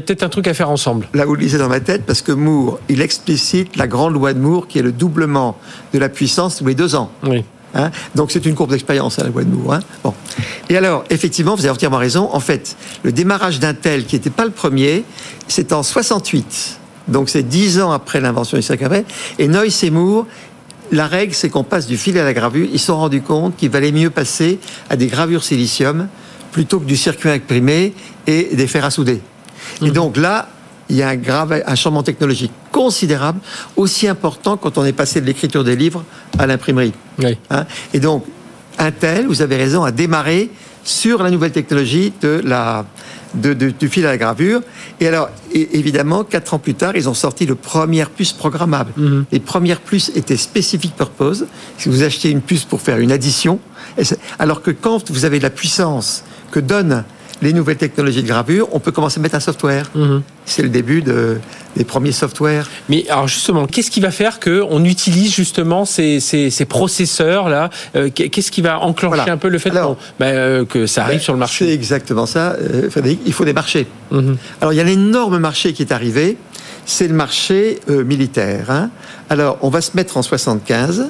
peut-être 0.00 0.22
un, 0.22 0.26
un 0.26 0.28
truc 0.28 0.46
à 0.46 0.54
faire 0.54 0.70
ensemble. 0.70 1.08
là 1.12 1.24
vous 1.24 1.34
le 1.34 1.40
lisez 1.42 1.58
dans 1.58 1.68
ma 1.68 1.80
tête, 1.80 2.04
parce 2.06 2.22
que 2.22 2.30
Moore, 2.32 2.78
il 2.88 3.00
explicite 3.02 3.76
la 3.76 3.88
grande 3.88 4.14
loi 4.14 4.32
de 4.32 4.38
Moore, 4.38 4.68
qui 4.68 4.78
est 4.78 4.82
le 4.82 4.92
doublement 4.92 5.58
de 5.92 5.98
la 5.98 6.08
puissance 6.08 6.56
tous 6.58 6.66
les 6.66 6.74
deux 6.76 6.94
ans. 6.94 7.10
Oui. 7.24 7.44
Hein 7.74 7.90
Donc 8.14 8.30
c'est 8.32 8.44
une 8.46 8.54
courbe 8.54 8.70
d'expérience 8.70 9.18
à 9.18 9.24
la 9.24 9.30
Moore. 9.30 9.74
Hein 9.74 9.80
bon. 10.02 10.14
Et 10.68 10.76
alors, 10.76 11.04
effectivement, 11.10 11.54
vous 11.54 11.62
avez 11.62 11.70
entièrement 11.70 11.98
raison. 11.98 12.28
En 12.32 12.40
fait, 12.40 12.76
le 13.02 13.12
démarrage 13.12 13.60
d'Intel, 13.60 14.04
qui 14.06 14.16
n'était 14.16 14.30
pas 14.30 14.44
le 14.44 14.50
premier, 14.50 15.04
c'est 15.48 15.72
en 15.72 15.82
68. 15.82 16.78
Donc 17.08 17.28
c'est 17.28 17.42
dix 17.42 17.80
ans 17.80 17.92
après 17.92 18.20
l'invention 18.20 18.56
du 18.56 18.62
circuit 18.62 18.84
imprimé. 18.84 19.04
Et 19.38 19.48
Noyce 19.48 19.82
et 19.84 19.90
Moore, 19.90 20.26
la 20.92 21.06
règle, 21.06 21.34
c'est 21.34 21.48
qu'on 21.48 21.64
passe 21.64 21.86
du 21.86 21.96
fil 21.96 22.18
à 22.18 22.24
la 22.24 22.32
gravure. 22.32 22.68
Ils 22.72 22.78
se 22.78 22.86
sont 22.86 22.96
rendus 22.96 23.22
compte 23.22 23.56
qu'il 23.56 23.70
valait 23.70 23.92
mieux 23.92 24.10
passer 24.10 24.58
à 24.88 24.96
des 24.96 25.06
gravures 25.06 25.44
silicium 25.44 26.08
plutôt 26.52 26.80
que 26.80 26.84
du 26.84 26.96
circuit 26.96 27.30
imprimé 27.30 27.94
et 28.26 28.54
des 28.54 28.66
fers 28.66 28.84
à 28.84 28.90
souder. 28.90 29.20
Et 29.82 29.90
donc 29.90 30.16
là, 30.16 30.48
il 30.90 30.96
y 30.96 31.02
a 31.02 31.08
un, 31.08 31.16
grave, 31.16 31.62
changement 31.76 32.02
technologique 32.02 32.52
considérable, 32.72 33.40
aussi 33.76 34.06
important 34.08 34.56
quand 34.56 34.76
on 34.76 34.84
est 34.84 34.92
passé 34.92 35.20
de 35.20 35.26
l'écriture 35.26 35.64
des 35.64 35.76
livres 35.76 36.04
à 36.38 36.46
l'imprimerie. 36.46 36.92
Oui. 37.18 37.38
Hein? 37.50 37.64
Et 37.94 38.00
donc, 38.00 38.24
Intel, 38.78 39.26
vous 39.26 39.40
avez 39.42 39.56
raison, 39.56 39.84
a 39.84 39.92
démarré 39.92 40.50
sur 40.84 41.22
la 41.22 41.30
nouvelle 41.30 41.52
technologie 41.52 42.12
de 42.22 42.40
la, 42.44 42.86
de- 43.34 43.52
de- 43.52 43.70
du 43.70 43.88
fil 43.88 44.06
à 44.06 44.10
la 44.10 44.16
gravure. 44.16 44.62
Et 44.98 45.06
alors, 45.06 45.28
évidemment, 45.52 46.24
quatre 46.24 46.54
ans 46.54 46.58
plus 46.58 46.74
tard, 46.74 46.96
ils 46.96 47.08
ont 47.08 47.14
sorti 47.14 47.44
le 47.46 47.54
première 47.54 48.08
puce 48.10 48.32
programmable. 48.32 48.92
Les 49.30 49.40
premières 49.40 49.80
puces 49.80 50.10
étaient 50.14 50.38
spécifiques 50.38 50.96
purpose. 50.96 51.46
Si 51.78 51.88
vous 51.90 52.02
achetiez 52.02 52.30
une 52.30 52.40
puce 52.40 52.64
pour 52.64 52.80
faire 52.80 52.98
une 52.98 53.12
addition, 53.12 53.58
alors 54.38 54.62
que 54.62 54.70
quand 54.70 55.10
vous 55.10 55.24
avez 55.26 55.38
la 55.40 55.50
puissance 55.50 56.24
que 56.50 56.60
donnent 56.60 57.04
les 57.42 57.52
nouvelles 57.52 57.76
technologies 57.76 58.22
de 58.22 58.28
gravure, 58.28 58.68
on 58.72 58.80
peut 58.80 58.92
commencer 58.92 59.18
à 59.18 59.22
mettre 59.22 59.34
un 59.34 59.40
software. 59.40 59.90
C'est 60.44 60.62
le 60.62 60.68
début 60.68 61.00
de, 61.02 61.38
des 61.76 61.84
premiers 61.84 62.12
softwares. 62.12 62.68
Mais 62.88 63.06
alors 63.08 63.28
justement, 63.28 63.66
qu'est-ce 63.66 63.90
qui 63.90 64.00
va 64.00 64.10
faire 64.10 64.40
que 64.40 64.62
on 64.68 64.84
utilise 64.84 65.32
justement 65.32 65.84
ces, 65.84 66.20
ces, 66.20 66.50
ces 66.50 66.64
processeurs 66.64 67.48
là 67.48 67.70
Qu'est-ce 68.14 68.50
qui 68.50 68.60
va 68.62 68.80
enclencher 68.80 69.16
Voilà. 69.16 69.32
un 69.32 69.36
peu 69.36 69.48
le 69.48 69.58
fait 69.58 69.70
Alors, 69.70 69.96
qu'on- 69.96 70.02
bah, 70.18 70.26
euh, 70.26 70.64
que 70.64 70.86
ça 70.86 71.04
arrive 71.04 71.20
sur 71.20 71.32
le 71.32 71.38
C'est 71.38 71.40
marché 71.40 71.72
exactement 71.72 72.26
ça, 72.26 72.56
euh, 72.60 72.90
Frédéric. 72.90 73.20
Il 73.26 73.32
faut 73.32 73.44
des 73.44 73.52
marchés. 73.52 73.86
Mhm. 74.10 74.36
Alors, 74.60 74.72
il 74.72 74.76
y 74.76 74.80
a 74.80 74.84
l'énorme 74.84 75.38
marché 75.38 75.72
qui 75.72 75.82
est 75.82 75.92
arrivé, 75.92 76.36
c'est 76.86 77.06
le 77.08 77.14
marché 77.14 77.78
euh, 77.88 78.04
militaire. 78.04 78.70
hein. 78.70 78.90
Alors, 79.28 79.58
on 79.62 79.68
va 79.70 79.80
se 79.80 79.92
mettre 79.96 80.16
en 80.16 80.22
75. 80.22 81.08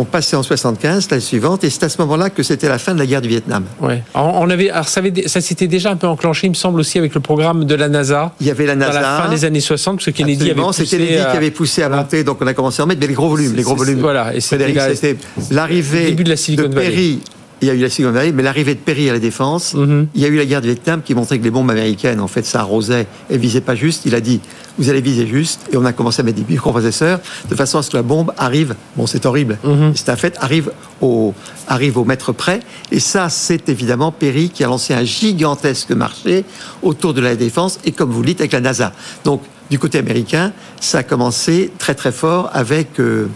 On 0.00 0.04
passait 0.04 0.36
en 0.36 0.44
75, 0.44 1.08
la 1.10 1.18
suivante, 1.18 1.64
et 1.64 1.70
c'est 1.70 1.82
à 1.82 1.88
ce 1.88 2.00
moment-là 2.02 2.30
que 2.30 2.44
c'était 2.44 2.68
la 2.68 2.78
fin 2.78 2.94
de 2.94 3.00
la 3.00 3.06
guerre 3.06 3.20
du 3.20 3.28
Vietnam. 3.28 3.64
Ouais. 3.80 4.00
On 4.14 4.48
avait, 4.48 4.70
alors 4.70 4.86
ça, 4.88 5.00
avait- 5.00 5.26
ça 5.26 5.40
s'était 5.40 5.66
déjà 5.66 5.90
un 5.90 5.96
peu 5.96 6.06
enclenché, 6.06 6.46
il 6.46 6.50
me 6.50 6.54
semble 6.54 6.78
aussi 6.78 6.98
avec 6.98 7.14
le 7.16 7.20
programme 7.20 7.64
de 7.64 7.74
la 7.74 7.88
NASA. 7.88 8.32
Il 8.40 8.46
y 8.46 8.50
avait 8.52 8.64
la 8.66 8.76
NASA. 8.76 9.00
la 9.00 9.22
fin 9.22 9.28
des 9.28 9.44
années 9.44 9.58
60, 9.60 9.96
parce 9.96 10.06
que 10.06 10.10
Kennedy 10.12 10.42
avait 10.42 10.50
Absolument, 10.52 10.68
poussé 10.68 10.86
Kennedy 10.86 11.16
à- 11.16 11.24
qui 11.32 11.36
avait 11.36 11.50
poussé 11.50 11.82
à 11.82 11.88
voilà. 11.88 12.02
monter, 12.04 12.22
donc 12.22 12.38
on 12.40 12.46
a 12.46 12.54
commencé 12.54 12.80
à 12.80 12.84
en 12.84 12.88
mettre, 12.88 13.00
mais 13.00 13.08
les 13.08 13.14
gros 13.14 13.28
volumes, 13.28 13.56
les 13.56 13.62
gros 13.64 13.74
volumes. 13.74 13.98
voilà, 13.98 14.32
et 14.36 14.40
c'était 14.40 14.72
la- 14.72 14.94
c'était 14.94 15.16
l'arrivée 15.50 16.12
de 16.12 16.28
la 16.28 16.36
Silicon 16.36 16.68
Valley. 16.68 16.90
Perry. 16.90 17.20
Il 17.60 17.66
y 17.66 17.70
a 17.72 17.74
eu 17.74 17.78
la 17.78 17.90
Silicon 17.90 18.12
Valley, 18.12 18.30
mais 18.30 18.44
l'arrivée 18.44 18.74
de 18.76 18.78
Perry 18.80 19.10
à 19.10 19.12
la 19.12 19.18
défense, 19.18 19.74
Mhm. 19.74 20.06
il 20.14 20.20
y 20.22 20.24
a 20.24 20.28
eu 20.28 20.36
la 20.36 20.44
guerre 20.46 20.60
du 20.60 20.68
Vietnam 20.68 21.02
qui 21.04 21.12
montrait 21.14 21.38
que 21.40 21.44
les 21.44 21.50
bombes 21.50 21.68
américaines, 21.70 22.20
en 22.20 22.28
fait, 22.28 22.46
ça 22.46 22.60
arrosait 22.60 23.06
et 23.30 23.36
visait 23.36 23.60
pas 23.60 23.74
juste. 23.74 24.02
Il 24.06 24.14
a 24.14 24.20
dit, 24.20 24.40
vous 24.78 24.88
allez 24.90 25.00
viser 25.00 25.26
juste, 25.26 25.62
et 25.72 25.76
on 25.76 25.84
a 25.84 25.92
commencé 25.92 26.20
à 26.20 26.22
mettre 26.24 26.38
des 26.38 26.44
microprocesseurs 26.48 27.18
de 27.50 27.54
façon 27.56 27.78
à 27.78 27.82
ce 27.82 27.90
que 27.90 27.96
la 27.96 28.04
bombe 28.04 28.32
arrive. 28.38 28.76
Bon, 28.96 29.06
c'est 29.08 29.26
horrible, 29.26 29.58
Mhm. 29.64 29.92
c'est 29.96 30.08
un 30.08 30.14
fait, 30.16 30.36
arrive 30.40 30.70
au 31.00 31.34
arrive 31.66 31.98
au 31.98 32.04
mètre 32.04 32.32
près. 32.32 32.60
Et 32.92 33.00
ça, 33.00 33.28
c'est 33.28 33.68
évidemment 33.68 34.10
Perry 34.12 34.50
qui 34.50 34.62
a 34.64 34.68
lancé 34.68 34.94
un 34.94 35.04
gigantesque 35.04 35.90
marché 35.90 36.44
autour 36.82 37.12
de 37.12 37.20
la 37.20 37.34
défense, 37.36 37.78
et 37.84 37.90
comme 37.92 38.10
vous 38.10 38.20
le 38.22 38.28
dites, 38.28 38.40
avec 38.40 38.52
la 38.52 38.60
NASA. 38.60 38.92
Donc, 39.24 39.42
du 39.68 39.78
côté 39.78 39.98
américain, 39.98 40.52
ça 40.80 40.98
a 40.98 41.02
commencé 41.02 41.70
très 41.78 41.94
très 41.94 42.10
fort 42.12 42.48
avec 42.54 43.00
euh, 43.00 43.26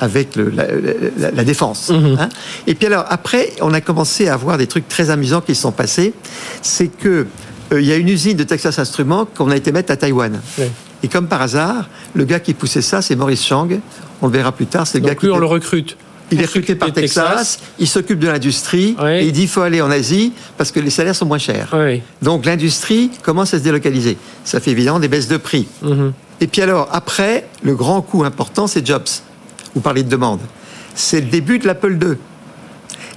avec 0.00 0.34
le- 0.36 0.50
la, 0.50 0.64
la- 1.18 1.30
la 1.30 1.44
défense. 1.44 1.90
hein. 1.90 2.28
Et 2.66 2.74
puis 2.74 2.86
alors 2.86 3.04
après, 3.08 3.52
on 3.60 3.72
a 3.74 3.80
commencé 3.80 4.28
à 4.28 4.36
voir 4.36 4.58
des 4.58 4.66
trucs 4.66 4.88
très 4.88 5.10
amusants 5.10 5.40
qui 5.42 5.54
se 5.54 5.62
sont 5.62 5.72
passés. 5.72 6.12
C'est 6.62 6.88
que 6.88 7.26
euh, 7.72 7.80
il 7.80 7.86
y 7.86 7.92
a 7.92 7.96
une 7.96 8.08
usine 8.08 8.36
de 8.36 8.44
Texas 8.44 8.78
Instruments 8.78 9.26
qu'on 9.26 9.50
a 9.50 9.56
été 9.56 9.72
mettre 9.72 9.92
à 9.92 9.96
Taïwan. 9.96 10.40
Oui. 10.58 10.64
Et 11.02 11.08
comme 11.08 11.28
par 11.28 11.40
hasard, 11.42 11.88
le 12.14 12.24
gars 12.24 12.40
qui 12.40 12.52
poussait 12.54 12.82
ça, 12.82 13.00
c'est 13.02 13.14
Maurice 13.16 13.44
Chang. 13.46 13.68
On 14.22 14.26
le 14.26 14.32
verra 14.32 14.52
plus 14.52 14.66
tard. 14.66 14.86
C'est 14.86 14.98
le 14.98 15.04
gars 15.04 15.10
Donc 15.12 15.20
qui 15.20 15.26
lui, 15.26 15.32
on 15.32 15.36
était- 15.36 15.40
le 15.40 15.46
recrute. 15.46 15.96
il 16.32 16.40
est 16.40 16.44
recruté 16.46 16.74
par 16.74 16.88
de 16.88 16.94
Texas, 16.94 17.58
il 17.78 17.88
s'occupe 17.88 18.18
de 18.18 18.28
l'industrie, 18.28 18.96
et 19.04 19.24
il 19.26 19.32
dit 19.32 19.42
il 19.42 19.48
faut 19.48 19.62
aller 19.62 19.80
en 19.82 19.90
Asie 19.90 20.32
parce 20.58 20.70
que 20.72 20.78
les 20.80 20.90
salaires 20.90 21.14
sont 21.16 21.26
moins 21.26 21.38
chers. 21.38 21.68
Oui. 21.74 22.02
Donc 22.22 22.44
l'industrie 22.46 23.10
commence 23.22 23.52
à 23.54 23.58
se 23.58 23.64
délocaliser. 23.64 24.16
Ça 24.44 24.60
fait 24.60 24.70
évidemment 24.72 25.00
des 25.00 25.08
baisses 25.08 25.28
de 25.28 25.36
prix. 25.38 25.66
Mhm. 25.82 26.12
Et 26.42 26.46
puis 26.46 26.62
alors, 26.62 26.88
après, 26.92 27.46
le 27.62 27.74
grand 27.74 28.00
coup 28.02 28.24
important, 28.24 28.66
c'est 28.66 28.86
Jobs. 28.86 29.08
Vous 29.74 29.80
parlez 29.80 30.02
de 30.02 30.08
demande. 30.08 30.40
C'est 30.94 31.20
le 31.20 31.26
début 31.28 31.58
de 31.58 31.66
l'Apple 31.66 31.92
II. 32.00 32.16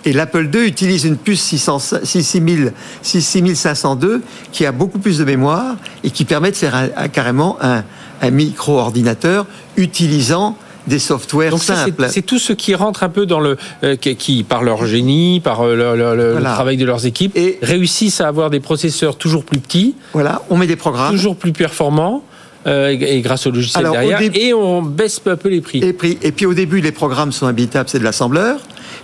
Et 0.06 0.12
l'Apple 0.14 0.50
II 0.54 0.68
utilise 0.68 1.06
une 1.06 1.16
puce 1.18 1.42
600 1.42 1.80
6000 2.04 2.74
6502 3.02 4.22
qui 4.52 4.66
a 4.66 4.72
beaucoup 4.72 5.00
plus 5.00 5.18
de 5.18 5.24
mémoire 5.24 5.76
et 6.04 6.10
qui 6.12 6.26
permet 6.26 6.52
de 6.52 6.56
faire 6.56 6.76
un- 6.76 6.90
un- 6.98 7.08
carrément 7.08 7.58
un, 7.62 7.84
un 8.22 8.30
micro-ordinateur 8.32 9.46
utilisant 9.78 10.58
des 10.88 11.00
softwares 11.00 11.52
Donc 11.52 11.64
simples. 11.64 12.08
c'est 12.10 12.22
tout 12.24 12.40
ce 12.40 12.52
qui 12.52 12.76
rentre 12.76 13.04
un 13.04 13.10
peu 13.10 13.26
dans 13.26 13.40
le 13.40 13.56
euh, 13.86 13.96
qui, 13.96 14.44
par 14.44 14.64
leur 14.64 14.86
génie, 14.86 15.40
par 15.40 15.62
euh, 15.62 15.76
le, 15.76 15.96
le- 15.96 16.16
le- 16.16 16.26
le 16.26 16.32
Voilà. 16.34 16.52
travail 16.54 16.76
de 16.76 16.84
leurs 16.86 17.06
équipes, 17.06 17.32
Et- 17.38 17.58
réussissent 17.62 18.20
à 18.20 18.28
avoir 18.28 18.50
des 18.50 18.60
processeurs 18.60 19.16
toujours 19.18 19.46
plus 19.46 19.60
petits, 19.60 19.96
Voilà, 20.12 20.42
on 20.50 20.58
met 20.58 20.68
des 20.68 20.76
programmes. 20.76 21.12
toujours 21.12 21.38
plus 21.38 21.54
performants, 21.54 22.22
euh, 22.68 22.90
et, 23.00 23.22
grâce 23.22 23.46
au 23.48 23.52
logiciel 23.52 23.86
Alors, 23.86 23.96
au 23.96 24.00
derrière, 24.00 24.20
début- 24.20 24.38
et 24.40 24.54
on 24.54 24.82
baisse 24.82 25.20
peu 25.20 25.32
à 25.32 25.38
peu 25.38 25.50
les 25.50 25.62
prix. 25.62 25.80
Et 25.84 25.94
puis, 25.94 26.18
et 26.22 26.32
puis 26.32 26.46
au 26.46 26.54
début, 26.54 26.82
les 26.82 26.92
programmes 26.92 27.32
sont 27.32 27.48
habitables, 27.48 27.90
c'est 27.90 28.00
de 28.00 28.04
l'assembleur. 28.04 28.60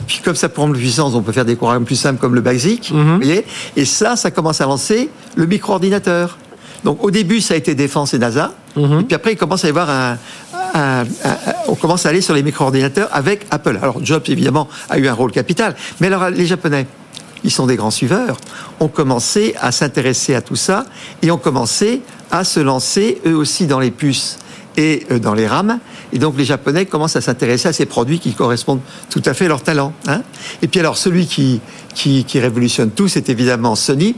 Puis 0.08 0.20
comme 0.24 0.36
ça 0.36 0.48
prend 0.50 0.70
de 0.70 0.74
puissance, 0.78 1.14
on 1.14 1.22
peut 1.22 1.32
faire 1.34 1.46
des 1.46 1.56
programmes 1.58 1.84
plus 1.86 1.98
simples 1.98 2.20
comme 2.20 2.36
le 2.36 2.42
BASIC. 2.42 2.92
Mhm. 2.92 3.02
vous 3.12 3.16
voyez 3.18 3.46
et 3.76 3.86
ça, 3.86 4.16
ça 4.16 4.32
commence 4.32 4.62
à 4.62 4.66
lancer 4.66 5.10
le 5.36 5.46
micro-ordinateur. 5.46 6.38
Donc 6.86 7.04
au 7.04 7.12
début, 7.12 7.42
ça 7.42 7.56
a 7.56 7.58
été 7.58 7.76
défense 7.76 8.14
et 8.14 8.20
NASA. 8.20 8.54
Mhm. 8.78 9.02
Et 9.02 9.04
puis 9.04 9.16
après, 9.16 9.34
il 9.34 9.36
commence 9.38 9.66
à 9.66 9.68
y 9.68 9.72
avoir 9.72 9.90
un, 9.90 10.18
un- 10.74 11.02
un- 11.02 11.38
on 11.68 11.76
commence 11.76 12.06
à 12.06 12.10
aller 12.10 12.22
sur 12.22 12.34
les 12.34 12.44
micro-ordinateurs 12.44 13.10
avec 13.12 13.46
Apple. 13.52 13.78
Alors 13.82 14.00
Jobs, 14.04 14.24
évidemment, 14.30 14.70
a 14.90 14.98
eu 14.98 15.08
un 15.08 15.14
rôle 15.14 15.32
capital. 15.34 15.76
Mais 16.00 16.08
alors, 16.08 16.30
les 16.30 16.46
Japonais, 16.46 16.88
ils 17.44 17.52
sont 17.52 17.68
des 17.68 17.76
grands 17.76 17.92
suiveurs, 17.92 18.38
ont 18.80 18.88
commencé 18.88 19.56
à 19.60 19.72
s'intéresser 19.72 20.36
à 20.36 20.42
tout 20.42 20.56
ça 20.56 20.86
et 21.22 21.32
ont 21.32 21.38
commencé 21.38 22.02
à 22.32 22.44
se 22.44 22.60
lancer, 22.60 23.22
eux 23.26 23.36
aussi, 23.36 23.68
dans 23.68 23.80
les 23.80 23.92
puces 23.92 24.38
et 24.78 25.06
euh, 25.12 25.20
dans 25.20 25.34
les 25.34 25.48
rames. 25.48 25.80
Et 26.14 26.20
donc, 26.20 26.38
les 26.38 26.46
Japonais 26.46 26.86
commencent 26.86 27.16
à 27.16 27.22
s'intéresser 27.22 27.68
à 27.68 27.74
ces 27.74 27.86
produits 27.86 28.20
qui 28.20 28.34
correspondent 28.34 28.82
tout 29.10 29.22
à 29.26 29.34
fait 29.34 29.46
à 29.46 29.50
leur 29.50 29.62
talent. 29.62 29.94
hein. 30.08 30.22
Et 30.62 30.68
puis, 30.68 30.80
alors, 30.80 30.98
celui 30.98 31.28
qui, 31.28 31.62
qui, 31.94 32.24
qui 32.24 32.40
révolutionne 32.40 32.92
tout, 32.92 33.08
c'est 33.08 33.30
évidemment 33.30 33.76
Sony. 33.76 34.16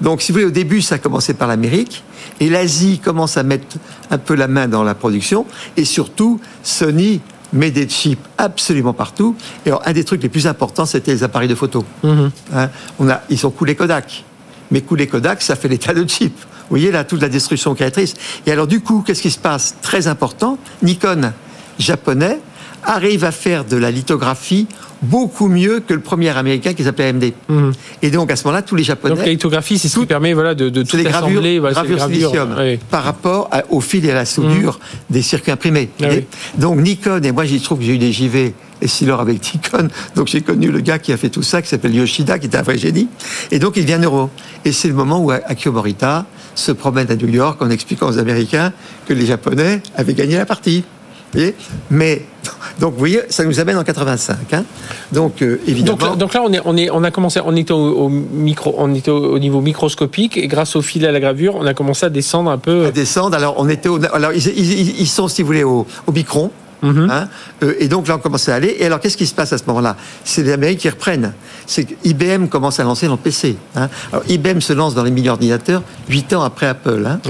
Donc, 0.00 0.22
si 0.22 0.32
vous 0.32 0.36
voulez, 0.36 0.46
au 0.46 0.50
début, 0.50 0.82
ça 0.82 0.96
a 0.96 0.98
commencé 0.98 1.34
par 1.34 1.48
l'Amérique. 1.48 2.02
Et 2.40 2.50
l'Asie 2.50 2.98
commence 2.98 3.36
à 3.36 3.42
mettre 3.42 3.76
un 4.10 4.18
peu 4.18 4.34
la 4.34 4.48
main 4.48 4.66
dans 4.68 4.82
la 4.82 4.94
production. 4.94 5.46
Et 5.76 5.84
surtout, 5.84 6.40
Sony 6.62 7.20
met 7.54 7.70
des 7.70 7.88
chips 7.88 8.20
absolument 8.36 8.92
partout. 8.92 9.34
Et 9.64 9.70
alors, 9.70 9.82
un 9.86 9.92
des 9.92 10.04
trucs 10.04 10.22
les 10.22 10.28
plus 10.28 10.46
importants, 10.46 10.84
c'était 10.84 11.12
les 11.12 11.22
appareils 11.22 11.48
de 11.48 11.54
photo. 11.54 11.84
Mhm. 12.02 12.30
Hein, 12.54 12.70
on 12.98 13.08
a, 13.08 13.22
ils 13.30 13.46
ont 13.46 13.50
coulé 13.50 13.74
Kodak. 13.74 14.24
Mais 14.70 14.80
couler 14.82 15.06
Kodak, 15.06 15.40
ça 15.40 15.56
fait 15.56 15.68
l'état 15.68 15.94
de 15.94 16.08
chip. 16.08 16.36
Vous 16.36 16.70
voyez 16.70 16.90
là 16.90 17.04
toute 17.04 17.22
la 17.22 17.28
destruction 17.28 17.74
créatrice. 17.74 18.14
Et 18.46 18.52
alors 18.52 18.66
du 18.66 18.80
coup, 18.80 19.02
qu'est-ce 19.06 19.22
qui 19.22 19.30
se 19.30 19.38
passe? 19.38 19.76
Très 19.82 20.08
important, 20.08 20.58
Nikon, 20.82 21.32
japonais, 21.78 22.40
arrive 22.86 23.24
à 23.24 23.32
faire 23.32 23.64
de 23.64 23.76
la 23.76 23.90
lithographie 23.90 24.66
beaucoup 25.02 25.48
mieux 25.48 25.80
que 25.80 25.92
le 25.92 26.00
premier 26.00 26.30
américain 26.30 26.72
qui 26.72 26.82
s'appelait 26.82 27.08
AMD. 27.08 27.32
Mhm. 27.48 27.72
Et 28.02 28.10
donc 28.10 28.30
à 28.30 28.36
ce 28.36 28.44
moment-là, 28.44 28.62
tous 28.62 28.74
les 28.74 28.84
japonais... 28.84 29.14
Donc 29.14 29.24
la 29.24 29.30
lithographie, 29.32 29.78
c'est 29.78 29.88
ce 29.88 29.98
qui 29.98 30.06
permet 30.06 30.32
voilà, 30.32 30.54
de, 30.54 30.70
de 30.70 30.82
tout 30.82 30.96
les 30.96 31.02
gravures, 31.04 31.28
assembler. 31.28 31.58
voilà, 31.58 31.74
gravures 31.74 32.00
silicium 32.04 32.54
ouais. 32.56 32.78
par 32.90 33.04
rapport 33.04 33.48
à- 33.52 33.64
au 33.70 33.80
fil 33.80 34.04
et 34.06 34.10
à 34.10 34.14
la 34.14 34.24
soudure 34.24 34.80
des 35.10 35.20
circuits 35.22 35.52
imprimés. 35.52 35.90
Ah 36.02 36.06
oui. 36.10 36.24
Donc 36.56 36.78
Nikon, 36.80 37.20
et 37.22 37.32
moi 37.32 37.44
j'y 37.44 37.60
trouve 37.60 37.78
que 37.80 37.84
j'ai 37.84 37.94
eu 37.94 37.98
des 37.98 38.12
JV 38.12 38.54
et 38.80 38.88
Silor 38.88 39.20
avec 39.20 39.40
Nikon, 39.54 39.88
donc 40.14 40.28
j'ai 40.28 40.40
connu 40.40 40.70
le 40.70 40.80
gars 40.80 40.98
qui 40.98 41.12
a 41.12 41.16
fait 41.16 41.28
tout 41.28 41.42
ça, 41.42 41.60
qui 41.62 41.68
s'appelle 41.68 41.94
Yoshida, 41.94 42.38
qui 42.38 42.46
était 42.46 42.58
un 42.58 42.62
vrai 42.62 42.78
génie. 42.78 43.08
Et 43.50 43.58
donc 43.58 43.76
il 43.76 43.84
vient 43.84 44.00
euro. 44.00 44.30
Et 44.64 44.72
c'est 44.72 44.88
le 44.88 44.94
moment 44.94 45.20
où 45.22 45.30
Akio 45.30 45.70
Morita 45.72 46.24
se 46.54 46.72
promène 46.72 47.10
à 47.10 47.16
New 47.16 47.28
York 47.28 47.60
en 47.60 47.68
expliquant 47.70 48.08
aux 48.08 48.18
Américains 48.18 48.72
que 49.06 49.12
les 49.12 49.26
Japonais 49.26 49.82
avaient 49.96 50.14
gagné 50.14 50.36
la 50.36 50.46
partie. 50.46 50.84
Vous 51.32 51.40
voyez? 51.40 51.54
Mais, 51.90 52.24
donc 52.80 52.92
vous 52.94 52.98
voyez, 52.98 53.20
ça 53.28 53.44
nous 53.44 53.60
amène 53.60 53.76
en 53.76 53.84
85. 53.84 54.36
hein. 54.52 54.64
Donc 55.12 55.42
euh, 55.42 55.60
évidemment... 55.66 55.96
Donc, 55.98 56.08
là- 56.10 56.16
donc 56.16 56.34
là, 56.34 56.42
on, 56.44 56.52
est, 56.52 56.60
on, 56.64 56.76
est, 56.76 56.90
on 56.90 57.02
a 57.04 57.10
commencé, 57.10 57.40
on 57.44 57.54
était 57.56 57.72
au, 57.72 57.76
au 58.04 58.08
micro, 58.08 58.74
on 58.78 58.94
était 58.94 59.10
au, 59.10 59.32
au 59.34 59.38
niveau 59.38 59.60
microscopique 59.60 60.36
et 60.36 60.46
grâce 60.48 60.76
au 60.76 60.82
fil 60.82 61.04
à 61.06 61.12
la 61.12 61.20
gravure, 61.20 61.54
on 61.56 61.66
a 61.66 61.74
commencé 61.74 62.06
à 62.06 62.10
descendre 62.10 62.50
un 62.50 62.58
peu. 62.58 62.86
à 62.86 62.90
descendre. 62.90 63.36
Alors, 63.36 63.54
on 63.58 63.68
était 63.68 63.88
au, 63.88 63.98
alors 64.14 64.32
ils, 64.32 64.46
ils- 64.48 65.00
ils 65.00 65.06
sont, 65.08 65.28
si 65.28 65.42
vous 65.42 65.46
voulez, 65.46 65.64
au, 65.64 65.86
au 66.06 66.12
micron. 66.12 66.50
Mhm. 66.84 67.08
hein. 67.10 67.28
Euh, 67.62 67.74
et 67.80 67.88
donc 67.88 68.06
là, 68.08 68.16
on 68.16 68.18
commençait 68.18 68.52
à 68.52 68.56
aller. 68.56 68.76
Et 68.78 68.86
alors, 68.86 69.00
qu'est-ce 69.00 69.16
qui 69.16 69.26
se 69.26 69.34
passe 69.34 69.52
à 69.52 69.58
ce 69.58 69.64
moment-là? 69.66 69.96
C'est 70.24 70.42
les 70.42 70.52
Américains 70.52 70.80
qui 70.80 70.88
reprennent. 70.90 71.32
C'est 71.66 71.86
IBM 72.04 72.46
commence 72.46 72.78
à 72.80 72.84
lancer 72.84 73.06
dans 73.06 73.12
le 73.12 73.18
PC. 73.18 73.56
hein. 73.74 73.88
Alors, 74.12 74.24
IBM 74.28 74.60
se 74.60 74.72
lance 74.72 74.94
dans 74.94 75.02
les 75.02 75.10
mini-ordinateurs 75.10 75.82
huit 76.08 76.32
ans 76.34 76.42
après 76.42 76.66
Apple. 76.66 77.04
hein. 77.06 77.20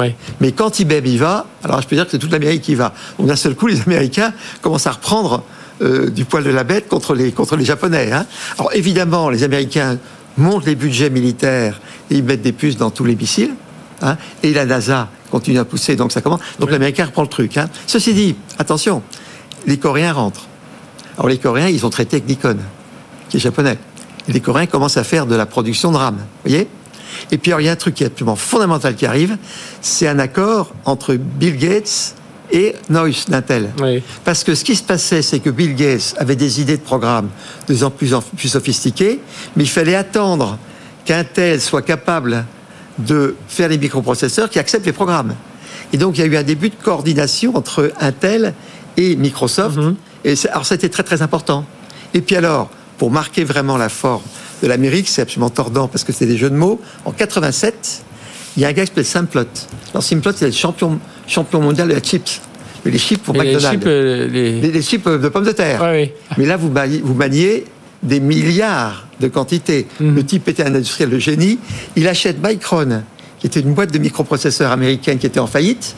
Mais 0.41 0.53
quand 0.53 0.79
IBM 0.81 1.07
y 1.07 1.17
va, 1.17 1.47
alors 1.63 1.81
je 1.81 1.87
peux 1.89 1.97
dire 1.97 2.05
que 2.05 2.11
c'est 2.11 2.19
toute 2.19 2.33
l'Amérique 2.33 2.63
qui 2.63 2.73
y 2.73 2.75
va. 2.75 2.93
Donc 3.19 3.29
d'un 3.29 3.37
seul 3.37 3.55
coup, 3.55 3.67
les 3.69 3.81
Américains 3.83 4.33
commencent 4.61 4.87
à 4.87 4.93
reprendre 4.93 5.43
euh, 5.83 6.11
du 6.11 6.25
poil 6.25 6.45
de 6.45 6.51
la 6.51 6.65
bête 6.65 6.89
contre 6.89 7.15
les, 7.15 7.33
contre 7.33 7.57
les 7.57 7.65
Japonais. 7.65 8.11
Alors 8.59 8.71
évidemment, 8.75 9.31
les 9.31 9.43
Américains 9.45 9.99
montent 10.37 10.67
les 10.67 10.75
budgets 10.75 11.11
militaires 11.11 11.81
et 12.11 12.17
ils 12.17 12.25
mettent 12.25 12.43
des 12.43 12.53
puces 12.53 12.77
dans 12.77 12.91
tous 12.91 13.05
les 13.05 13.15
missiles. 13.17 13.55
et 14.43 14.53
la 14.53 14.67
NASA 14.67 15.09
continue 15.31 15.59
à 15.59 15.65
pousser, 15.65 15.97
donc 15.97 16.13
ça 16.13 16.21
commence. 16.21 16.41
Donc 16.61 16.71
l'Américain 16.71 17.07
reprend 17.07 17.23
le 17.23 17.29
truc. 17.29 17.59
Ceci 17.87 18.13
dit, 18.15 18.37
attention, 18.59 19.03
les 19.67 19.79
Coréens 19.79 20.13
rentrent. 20.13 20.47
Alors 21.17 21.29
les 21.29 21.39
Coréens, 21.39 21.69
ils 21.69 21.87
ont 21.87 21.91
traité 21.91 22.17
avec 22.17 22.29
Nikon, 22.29 22.59
qui 23.29 23.37
est 23.37 23.41
japonais. 23.41 23.79
Et 24.29 24.33
les 24.33 24.41
Coréens 24.41 24.67
commencent 24.67 24.97
à 24.97 25.05
faire 25.05 25.27
de 25.27 25.35
la 25.35 25.47
production 25.47 25.93
de 25.93 25.97
RAM. 25.97 26.17
Vous 26.17 26.51
voyez? 26.51 26.69
Et 27.31 27.39
puis 27.39 27.53
alors, 27.53 27.61
il 27.61 27.65
y 27.65 27.69
a 27.69 27.73
un 27.73 27.77
truc 27.77 27.95
qui 27.95 28.03
est 28.03 28.09
absolument 28.09 28.37
fondamental 28.37 28.97
qui 28.97 29.07
arrive, 29.07 29.37
c'est 29.81 30.09
un 30.09 30.19
accord 30.19 30.73
entre 30.85 31.15
Bill 31.15 31.57
Gates 31.57 32.15
et 32.51 32.75
Noyce 32.91 33.27
d'Intel. 33.29 33.71
Ouais. 33.81 34.03
Parce 34.25 34.45
que 34.45 34.55
ce 34.55 34.65
qui 34.65 34.77
se 34.77 34.83
passait, 34.83 35.23
c'est 35.23 35.39
que 35.39 35.51
Bill 35.51 35.75
Gates 35.75 36.15
avait 36.19 36.37
des 36.37 36.61
idées 36.61 36.77
de 36.77 36.83
programmes 36.83 37.29
de 37.61 37.75
plus 37.75 37.85
en 37.85 37.91
plus, 37.91 38.15
en 38.15 38.21
plus 38.21 38.49
sophistiquées, 38.49 39.21
mais 39.57 39.65
il 39.65 39.71
fallait 39.71 39.95
attendre 39.95 40.59
qu'Intel 41.05 41.61
soit 41.61 41.83
capable 41.83 42.45
de 42.99 43.37
faire 43.49 43.69
les 43.69 43.79
microprocesseurs 43.79 44.51
qui 44.51 44.59
acceptent 44.59 44.87
les 44.87 44.93
programmes. 44.93 45.35
Et 45.93 45.97
donc, 45.97 46.17
il 46.17 46.21
y 46.21 46.25
a 46.25 46.27
eu 46.27 46.37
un 46.37 46.43
début 46.43 46.71
de 46.71 46.77
coordination 46.83 47.57
entre 47.57 47.93
Intel 48.01 48.55
et 48.97 49.17
Microsoft. 49.17 49.77
Mhm. 49.77 49.97
Et 50.25 50.35
alors, 50.51 50.67
c'était 50.67 50.89
très, 50.89 51.03
très 51.03 51.23
important. 51.23 51.65
Et 52.15 52.21
puis 52.21 52.37
alors, 52.37 52.71
pour 52.99 53.11
marquer 53.11 53.45
vraiment 53.45 53.77
la 53.77 53.89
forme 53.89 54.23
de 54.63 54.69
l'Amérique, 54.69 55.09
c'est 55.09 55.23
absolument 55.23 55.51
tordant 55.51 55.89
parce 55.89 56.05
que 56.05 56.13
c'est 56.13 56.27
des 56.27 56.37
jeux 56.37 56.51
de 56.51 56.57
mots. 56.57 56.81
En 57.05 57.13
87, 57.13 58.03
il 58.57 58.63
y 58.63 58.65
a 58.65 58.69
un 58.69 58.73
gars 58.73 58.83
qui 58.83 58.89
s'appelle 58.89 59.05
Simplot. 59.05 59.47
Alors, 59.93 60.03
Simplot, 60.03 60.33
c'est 60.37 60.47
le 60.47 60.53
champion, 60.53 60.99
champion 61.27 61.61
mondial 61.61 61.89
de 61.89 61.95
la 61.95 62.01
chips. 62.01 62.41
Mais 62.85 62.91
les 62.93 62.99
chips 62.99 63.23
pour 63.23 63.35
Et 63.37 63.39
les 63.39 63.45
McDonald's. 63.55 63.71
chips, 63.79 63.87
euh, 63.87 64.29
les- 64.29 64.61
Les, 64.61 64.71
les 64.71 64.83
chips 64.83 65.07
de 65.09 65.29
pommes 65.29 65.45
de 65.45 65.53
terre. 65.53 65.81
Ouais, 65.81 65.87
ouais. 65.91 66.15
Mais 66.39 66.47
là, 66.47 66.57
vous 66.57 66.71
maniez, 66.71 67.01
vous 67.03 67.15
maniez 67.15 67.65
des 68.03 68.21
milliards 68.21 69.07
de 69.21 69.29
quantités. 69.29 69.87
Mhm. 70.01 70.15
Le 70.15 70.25
type 70.25 70.49
était 70.49 70.63
un 70.63 70.75
industriel 70.75 71.11
de 71.11 71.19
génie. 71.19 71.59
Il 71.97 72.07
achète 72.07 72.37
Micron, 72.47 73.03
qui 73.41 73.47
était 73.47 73.61
une 73.61 73.73
boîte 73.75 73.93
de 73.93 73.99
microprocesseurs 73.99 74.71
américaine 74.71 75.19
qui 75.19 75.27
était 75.27 75.41
en 75.41 75.47
faillite. 75.47 75.95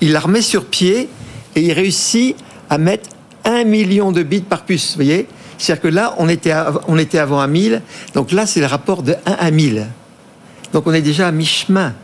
Il 0.00 0.12
la 0.12 0.20
remet 0.20 0.40
sur 0.42 0.64
pied 0.64 1.08
et 1.56 1.62
il 1.62 1.72
réussit 1.72 2.36
à 2.68 2.78
mettre 2.78 3.08
un 3.44 3.64
million 3.64 4.12
de 4.12 4.22
bits 4.22 4.40
par 4.40 4.64
puce. 4.64 4.90
Vous 4.90 4.96
voyez 4.96 5.26
C'est-à-dire 5.58 5.82
que 5.82 5.88
là, 5.88 6.14
on 6.18 6.28
était, 6.28 6.54
on 6.88 6.98
était 6.98 7.18
avant 7.18 7.40
un 7.40 7.46
1000. 7.46 7.82
Donc 8.14 8.32
là, 8.32 8.46
c'est 8.46 8.60
le 8.60 8.66
rapport 8.66 9.02
de 9.02 9.14
1 9.26 9.32
à 9.32 9.50
1000. 9.50 9.86
Donc 10.72 10.86
on 10.86 10.92
est 10.92 11.02
déjà 11.02 11.28
à 11.28 11.32
mi-chemin 11.32 11.94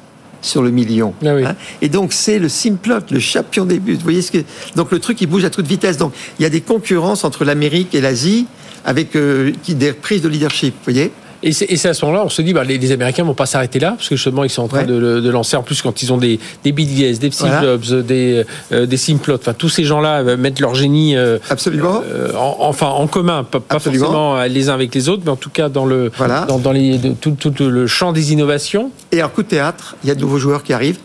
sur 0.43 0.63
le 0.63 0.71
million. 0.71 1.15
Ah 1.25 1.35
oui. 1.35 1.45
Hein 1.45 1.57
et 1.83 1.89
donc 1.89 2.13
c'est 2.13 2.39
le 2.39 2.49
simplot, 2.49 3.01
le 3.11 3.21
champion 3.21 3.65
des 3.65 3.79
buts. 3.79 3.95
Vous 3.95 4.03
voyez 4.03 4.23
ce 4.23 4.31
que 4.31 4.39
donc 4.75 4.91
le 4.91 4.99
truc 4.99 5.21
il 5.21 5.27
bouge 5.27 5.45
à 5.45 5.51
toute 5.51 5.67
vitesse. 5.67 5.97
Donc 5.97 6.13
il 6.39 6.43
y 6.43 6.47
a 6.47 6.51
des 6.51 6.61
concurrences 6.61 7.25
entre 7.25 7.45
l'Amérique 7.45 7.95
et 7.95 8.01
l'Asie 8.01 8.47
avec 8.85 9.17
euh, 9.17 9.53
qui 9.63 9.75
des 9.75 9.93
prises 9.93 10.23
de 10.23 10.29
leadership. 10.29 10.75
Vous 10.75 10.93
voyez 10.93 11.13
Et 11.49 11.53
c'est 11.53 11.89
à 11.89 11.95
ce 11.95 12.05
moment-là, 12.05 12.25
on 12.25 12.29
se 12.29 12.43
dit, 12.43 12.53
bah, 12.53 12.65
les, 12.65 12.77
les 12.77 12.91
Américains 12.91 13.23
vont 13.23 13.33
pas 13.35 13.47
s'arrêter 13.47 13.79
là, 13.79 13.93
parce 13.93 14.09
que 14.09 14.17
justement, 14.17 14.43
ils 14.43 14.51
sont 14.51 14.63
en 14.63 14.69
train 14.69 14.81
Ouais. 14.81 14.87
de, 14.87 15.31
lancer, 15.31 15.57
en 15.57 15.63
plus, 15.63 15.81
quand 15.81 16.03
ils 16.03 16.13
ont 16.13 16.17
des, 16.17 16.41
des 16.65 16.73
Gates, 16.73 17.19
des 17.21 17.29
Voilà. 17.29 17.63
Jobs, 17.63 18.05
des, 18.05 18.45
euh, 18.73 18.85
des 18.87 18.97
Simplot, 18.97 19.37
enfin, 19.37 19.53
tous 19.55 19.69
ces 19.69 19.85
gens-là 19.85 20.23
euh, 20.23 20.37
mettent 20.37 20.59
leur 20.59 20.75
génie, 20.75 21.17
euh, 21.17 21.39
Absolument. 21.49 22.03
euh, 22.05 22.33
en- 22.35 22.57
enfin, 22.61 22.89
en 22.89 23.07
commun, 23.07 23.45
pas, 23.45 23.61
pas 23.61 23.79
forcément 23.79 24.43
les 24.45 24.69
uns 24.69 24.75
avec 24.75 24.93
les 24.95 25.09
autres, 25.09 25.23
mais 25.25 25.31
en 25.31 25.37
tout 25.37 25.51
cas 25.51 25.69
dans 25.69 25.87
le, 25.87 26.11
Voilà. 26.17 26.47
dans, 26.47 26.59
dans 26.59 26.73
les, 26.73 26.99
de- 26.99 27.13
tout, 27.13 27.31
tout 27.33 27.53
le 27.61 27.87
champ 27.87 28.13
des 28.13 28.33
innovations. 28.33 28.91
Et 29.13 29.23
en 29.23 29.29
coup 29.29 29.45
de 29.45 29.49
théâtre, 29.49 29.95
il 30.03 30.09
y 30.09 30.11
a 30.11 30.15
de 30.17 30.21
nouveaux 30.21 30.39
joueurs 30.39 30.65
qui 30.65 30.73
arrivent. 30.73 30.99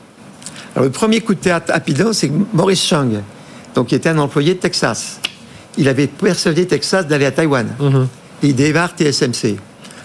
Alors 0.75 0.85
le 0.85 0.91
premier 0.91 1.21
coup 1.21 1.35
de 1.35 1.39
théâtre 1.39 1.71
rapidement, 1.71 2.13
c'est 2.13 2.31
Maurice 2.53 2.83
Chang, 2.83 3.09
donc 3.75 3.87
qui 3.87 3.95
était 3.95 4.09
un 4.09 4.17
employé 4.17 4.55
de 4.55 4.59
Texas. 4.59 5.19
Il 5.77 5.87
avait 5.87 6.07
persuadé 6.07 6.65
Texas 6.65 7.05
d'aller 7.05 7.25
à 7.25 7.31
Taïwan. 7.31 7.67
Et 8.41 8.47
il 8.47 8.55
démarre 8.55 8.93
TSMC. 8.97 9.57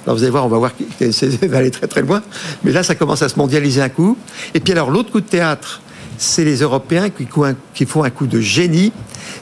Alors 0.07 0.17
vous 0.17 0.23
allez 0.23 0.31
voir, 0.31 0.47
on 0.47 0.49
va 0.49 0.59
voir 0.59 0.73
que 0.77 1.47
va 1.47 1.59
aller 1.59 1.73
très 1.73 1.89
très 1.89 2.03
loin. 2.03 2.23
Mais 2.63 2.71
là, 2.71 2.85
ça 2.85 2.95
commence 2.95 3.23
à 3.23 3.29
se 3.29 3.37
mondialiser 3.37 3.83
un 3.83 3.89
coup. 3.89 4.17
Et 4.55 4.61
puis 4.61 4.73
alors, 4.73 4.91
l'autre 4.91 5.11
coup 5.11 5.21
de 5.21 5.27
théâtre, 5.27 5.81
c'est 6.17 6.45
les 6.45 6.61
Européens 6.61 7.09
qui, 7.11 7.87
font 7.87 8.05
un 8.05 8.11
coup 8.11 8.27
de 8.27 8.41
génie. 8.41 8.93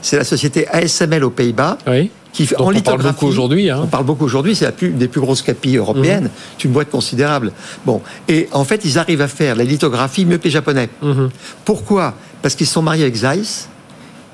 C'est 0.01 0.17
la 0.17 0.25
société 0.25 0.67
ASML 0.69 1.23
aux 1.23 1.31
Pays-Bas. 1.31 1.79
Oui. 1.87 2.11
Qui 2.33 2.47
fait 2.47 2.57
Dont 2.57 2.65
en 2.65 2.75
on 2.75 2.81
parle 2.81 3.03
beaucoup 3.03 3.27
aujourd'hui, 3.27 3.71
hein. 3.71 3.81
On 3.85 3.87
parle 3.87 4.05
beaucoup 4.05 4.25
aujourd'hui. 4.25 4.57
C'est 4.57 4.65
la 4.65 4.73
plus, 4.73 4.89
des 4.89 5.07
plus 5.07 5.21
grosses 5.21 5.43
capilles 5.43 5.77
européennes. 5.77 6.31
C'est 6.57 6.65
une 6.65 6.73
boîte 6.73 6.91
considérable. 6.91 7.53
Bon. 7.87 8.01
Et 8.27 8.49
en 8.51 8.65
fait, 8.65 8.85
ils 8.85 8.99
arrivent 8.99 9.21
à 9.21 9.29
faire 9.29 9.55
la 9.55 9.63
lithographie 9.63 10.25
mieux 10.25 10.39
que 10.39 10.45
les 10.45 10.51
Japonais. 10.51 10.89
Mhm. 11.03 11.29
Pourquoi? 11.65 12.15
Parce 12.43 12.57
qu'ils 12.57 12.67
sont 12.67 12.83
mariés 12.83 13.05
avec 13.05 13.15
Zeiss, 13.15 13.69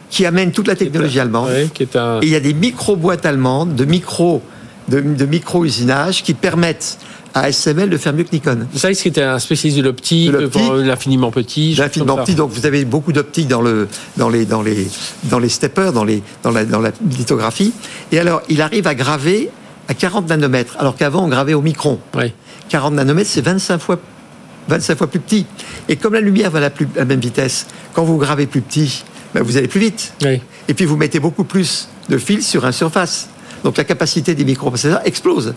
qui 0.09 0.25
amène 0.25 0.53
toute 0.53 0.67
la 0.67 0.77
technologie 0.77 1.21
allemande. 1.21 1.51
Ouais, 1.51 1.69
qui 1.75 1.83
est 1.83 1.97
un. 1.97 2.21
Et 2.21 2.27
il 2.27 2.31
y 2.31 2.37
a 2.37 2.41
des 2.41 2.55
micro-boîtes 2.55 3.27
allemandes, 3.27 3.75
de 3.75 3.85
micro, 3.85 4.41
de, 4.91 5.01
de 5.01 5.25
micro-usinage 5.27 6.23
qui 6.23 6.35
permettent 6.35 6.99
à 7.33 7.51
SML 7.53 7.89
de 7.89 7.97
faire 7.97 8.13
mieux 8.13 8.25
que 8.25 8.33
Nikon. 8.33 8.67
Ça, 8.75 8.93
ce 8.93 9.03
qui 9.03 9.09
était 9.09 9.23
un 9.23 9.39
spécialiste 9.39 9.79
de 9.79 9.85
l'optique, 9.85 10.33
euh, 10.35 10.85
l'infiniment 10.85 11.31
petit. 11.31 11.75
L'infiniment 11.77 12.17
petit, 12.19 12.35
donc 12.35 12.51
vous 12.51 12.67
avez 12.67 12.85
beaucoup 12.85 13.13
d'optique 13.13 13.47
dans, 13.47 13.63
le, 13.63 13.87
dans, 14.17 14.29
les, 14.29 14.45
dans, 14.47 14.63
les, 14.63 14.89
dans 15.25 15.39
les 15.39 15.49
steppers, 15.49 15.93
dans, 15.93 16.03
les, 16.03 16.23
dans, 16.43 16.51
la, 16.51 16.65
dans 16.65 16.81
la 16.81 16.91
lithographie. 17.17 17.73
Et 18.11 18.19
alors, 18.19 18.43
il 18.49 18.61
arrive 18.61 18.89
à 18.89 18.97
graver 18.97 19.49
à 19.89 19.95
40 19.95 20.29
nanomètres, 20.29 20.77
alors 20.79 20.97
qu'avant, 20.97 21.25
on 21.25 21.29
gravait 21.29 21.55
au 21.55 21.63
micron. 21.63 22.01
Ouais. 22.15 22.35
40 22.69 22.95
nanomètres, 22.95 23.31
c'est 23.31 23.41
25 23.43 23.79
fois, 23.79 23.99
25 24.69 24.99
fois 24.99 25.07
plus 25.07 25.21
petit. 25.21 25.47
Et 25.89 25.95
comme 25.97 26.15
la 26.15 26.21
lumière 26.21 26.51
va 26.51 26.59
à 26.59 26.63
la, 26.63 26.71
plus- 26.71 26.89
à 26.97 27.01
la 27.01 27.05
même 27.05 27.21
vitesse, 27.21 27.67
quand 27.95 28.03
vous 28.03 28.17
gravez 28.19 28.47
plus 28.47 28.61
petit, 28.61 29.05
ben, 29.35 29.43
vous 29.45 29.57
allez 29.57 29.69
plus 29.69 29.81
vite. 29.81 30.15
Ouais. 30.23 30.41
Et 30.67 30.75
puis 30.75 30.85
vous 30.85 30.97
mettez 30.97 31.21
beaucoup 31.21 31.45
plus 31.45 31.89
de 32.09 32.19
fils 32.19 32.49
sur 32.49 32.65
une 32.67 32.73
surface. 32.73 33.29
Donc 33.65 33.77
la 33.77 33.85
capacité 33.85 34.35
des 34.35 34.45
microprocesseurs 34.45 35.01
explose. 35.05 35.55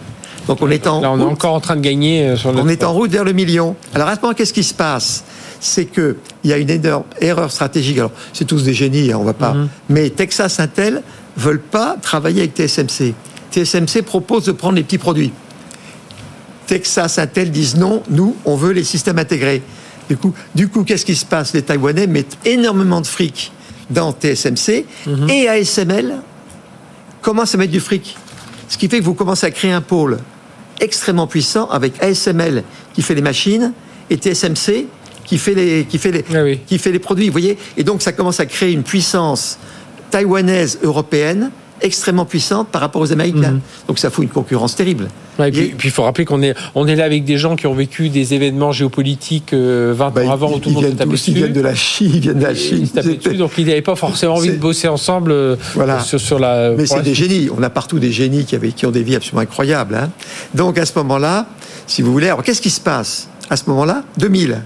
Donc 0.47 0.61
on 0.61 0.69
est 0.69 0.87
en 0.87 1.01
Là, 1.01 1.11
on 1.11 1.19
est 1.19 1.23
encore 1.23 1.53
en 1.53 1.59
train 1.59 1.75
de 1.75 1.81
gagner 1.81 2.27
euh, 2.27 2.37
sur 2.37 2.49
on 2.49 2.67
est 2.67 2.83
en 2.83 2.93
route 2.93 3.11
vers 3.11 3.23
le 3.23 3.33
million. 3.33 3.75
Alors 3.93 4.07
à 4.07 4.15
ce 4.15 4.21
moment, 4.21 4.33
qu'est-ce 4.33 4.53
qui 4.53 4.63
se 4.63 4.73
passe? 4.73 5.23
C'est 5.59 5.85
que 5.85 6.17
il 6.43 6.49
y 6.49 6.53
a 6.53 6.57
une 6.57 6.69
énorme 6.69 7.05
erreur 7.21 7.51
stratégique. 7.51 7.97
Alors 7.97 8.11
c'est 8.33 8.45
tous 8.45 8.63
des 8.63 8.73
génies, 8.73 9.11
hein, 9.11 9.17
on 9.19 9.23
va 9.23 9.33
pas. 9.33 9.55
Mais 9.89 10.09
Texas 10.09 10.59
Intel 10.59 11.01
veulent 11.37 11.61
pas 11.61 11.95
travailler 12.01 12.41
avec 12.41 12.55
TSMC. 12.55 13.13
TSMC 13.51 14.01
propose 14.03 14.45
de 14.45 14.51
prendre 14.51 14.75
les 14.75 14.83
petits 14.83 14.97
produits. 14.97 15.31
Texas 16.67 17.19
Intel 17.19 17.51
disent 17.51 17.77
non, 17.77 18.03
nous 18.09 18.35
on 18.45 18.55
veut 18.55 18.73
les 18.73 18.83
systèmes 18.83 19.19
intégrés. 19.19 19.61
Du 20.09 20.17
coup, 20.17 20.33
du 20.53 20.67
coup, 20.67 20.83
qu'est-ce 20.83 21.05
qui 21.05 21.15
se 21.15 21.25
passe? 21.25 21.53
Les 21.53 21.61
Taïwanais 21.61 22.07
mettent 22.07 22.37
énormément 22.43 22.99
de 22.99 23.07
fric 23.07 23.53
dans 23.89 24.11
TSMC 24.11 24.85
et 25.29 25.47
ASML 25.47 26.15
commence 27.23 27.55
à 27.55 27.57
mettre 27.57 27.71
du 27.71 27.79
fric? 27.79 28.15
Ce 28.69 28.77
qui 28.77 28.87
fait 28.87 28.99
que 28.99 29.03
vous 29.03 29.15
commencez 29.15 29.47
à 29.47 29.51
créer 29.51 29.71
un 29.71 29.81
pôle 29.81 30.19
extrêmement 30.79 31.27
puissant 31.27 31.67
avec 31.69 32.01
ASML 32.03 32.63
qui 32.93 33.01
fait 33.01 33.15
les 33.15 33.21
machines 33.21 33.73
et 34.09 34.17
TSMC 34.17 34.87
qui 35.25 35.37
fait 35.37 35.53
les, 35.53 35.85
qui 35.85 35.97
fait 35.97 36.11
les, 36.11 36.25
Ah 36.33 36.43
oui. 36.43 36.59
qui 36.67 36.77
fait 36.77 36.91
les 36.91 36.99
produits, 36.99 37.27
vous 37.27 37.31
voyez? 37.31 37.57
Et 37.77 37.83
donc 37.83 38.01
ça 38.01 38.11
commence 38.11 38.39
à 38.39 38.45
créer 38.45 38.73
une 38.73 38.83
puissance 38.83 39.57
taïwanaise, 40.11 40.79
européenne, 40.83 41.49
extrêmement 41.81 42.25
puissante 42.25 42.69
par 42.69 42.81
rapport 42.81 43.01
aux 43.01 43.11
Américains. 43.11 43.59
Donc 43.87 43.99
ça 43.99 44.09
fout 44.09 44.23
une 44.23 44.29
concurrence 44.29 44.75
terrible. 44.75 45.09
Ouais, 45.39 45.49
et 45.49 45.51
puis, 45.51 45.61
Et- 45.61 45.75
il 45.83 45.89
faut 45.91 46.03
rappeler 46.03 46.25
qu'on 46.25 46.41
est, 46.43 46.53
on 46.75 46.87
est 46.87 46.95
là 46.95 47.05
avec 47.05 47.25
des 47.25 47.37
gens 47.37 47.55
qui 47.55 47.65
ont 47.67 47.73
vécu 47.73 48.09
des 48.09 48.33
événements 48.35 48.71
géopolitiques 48.71 49.51
euh, 49.53 49.93
20 49.97 50.11
Bah, 50.13 50.25
ans 50.25 50.31
avant 50.31 50.53
où 50.53 50.59
tout 50.59 50.69
le 50.69 50.75
monde 50.75 50.85
se 50.85 50.89
tapait 50.91 51.09
tous, 51.09 51.27
ils 51.27 51.33
dessus. 51.33 51.43
viennent 51.45 51.53
de 51.53 51.61
la 51.61 51.75
Chine, 51.75 52.11
ils 52.13 52.19
viennent 52.19 52.39
de 52.39 52.43
la 52.43 52.53
Chine. 52.55 52.87
ils 52.95 53.17
dessus, 53.17 53.35
donc 53.37 53.51
ils 53.57 53.65
n'avaient 53.65 53.81
pas 53.81 53.95
forcément 53.95 54.35
envie 54.35 54.51
de 54.51 54.57
bosser 54.57 54.87
ensemble 54.87 55.31
euh, 55.31 55.55
Voilà. 55.73 55.99
sur, 56.01 56.19
sur 56.21 56.37
la. 56.39 56.69
Mais 56.71 56.77
pour 56.77 56.87
c'est 56.87 56.95
la 56.97 57.01
des 57.01 57.13
génies. 57.15 57.49
On 57.57 57.63
a 57.63 57.69
partout 57.69 57.99
des 57.99 58.11
génies 58.11 58.45
qui, 58.45 58.55
avaient, 58.55 58.71
qui 58.71 58.85
ont 58.85 58.91
des 58.91 59.03
vies 59.03 59.15
absolument 59.15 59.41
incroyables. 59.41 59.95
hein. 59.95 60.09
Donc 60.53 60.77
à 60.77 60.85
ce 60.85 60.91
moment-là, 60.99 61.47
si 61.87 62.01
vous 62.03 62.11
voulez, 62.13 62.27
alors 62.27 62.43
qu'est-ce 62.43 62.61
qui 62.61 62.69
se 62.69 62.81
passe 62.81 63.27
À 63.49 63.57
ce 63.57 63.63
moment-là, 63.69 64.03
2000, 64.19 64.61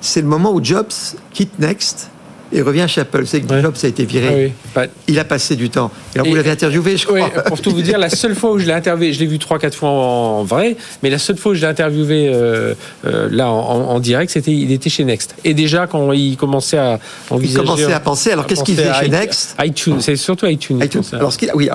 c'est 0.00 0.22
le 0.22 0.26
moment 0.28 0.52
où 0.52 0.64
Jobs 0.64 0.86
quitte 1.32 1.58
Next 1.58 2.10
et 2.52 2.62
revient 2.62 2.86
chez 2.88 3.00
Apple. 3.00 3.24
C'est 3.26 3.40
que 3.40 3.52
Ouais. 3.52 3.62
Jobs 3.62 3.74
a 3.82 3.86
été 3.86 4.04
viré. 4.04 4.28
Ah 4.28 4.34
oui. 4.36 4.52
Bah, 4.74 4.86
Il 5.08 5.18
a 5.18 5.24
passé 5.24 5.56
du 5.56 5.70
temps. 5.70 5.90
Alors 6.14 6.26
Et- 6.26 6.30
vous 6.30 6.36
l'avez 6.36 6.50
interviewé, 6.50 6.96
je 6.96 7.06
crois. 7.06 7.28
Pour 7.46 7.60
tout 7.60 7.70
vous 7.70 7.82
dire, 7.82 7.98
la 7.98 8.08
seule 8.10 8.34
fois 8.34 8.52
où 8.52 8.58
je 8.58 8.66
l'ai 8.66 8.72
interviewé, 8.72 9.12
je 9.12 9.20
l'ai 9.20 9.26
vu 9.26 9.38
trois, 9.38 9.58
quatre 9.58 9.76
fois 9.76 9.88
en 9.90 10.44
vrai, 10.44 10.76
mais 11.02 11.10
la 11.10 11.18
seule 11.18 11.36
fois 11.36 11.52
où 11.52 11.54
je 11.54 11.60
l'ai 11.62 11.66
interviewé 11.66 12.28
euh, 12.32 12.74
euh, 13.06 13.28
là 13.30 13.48
en, 13.50 13.98
direct, 14.00 14.30
c'était 14.30 14.52
il 14.52 14.70
était 14.72 14.90
chez 14.90 15.04
Next. 15.04 15.34
Et 15.44 15.54
déjà 15.54 15.86
quand 15.86 16.12
il 16.12 16.36
commençait 16.36 16.78
à 16.78 16.98
Il 17.30 17.34
envisager, 17.34 17.64
commençait 17.64 17.92
à 17.92 18.00
penser. 18.00 18.30
Alors 18.30 18.46
qu'est-ce 18.46 18.64
qu'il 18.64 18.76
faisait 18.76 18.92
chez 18.94 19.08
Next 19.08 19.56
iTunes, 19.62 20.00
c'est 20.00 20.16
surtout 20.16 20.46
iTunes. 20.46 20.78
il 20.80 20.86
iTunes. 20.86 21.02
Alors, 21.12 21.32
ce 21.32 21.38
qu'il 21.38 21.50
a, 21.50 21.56
oui, 21.56 21.68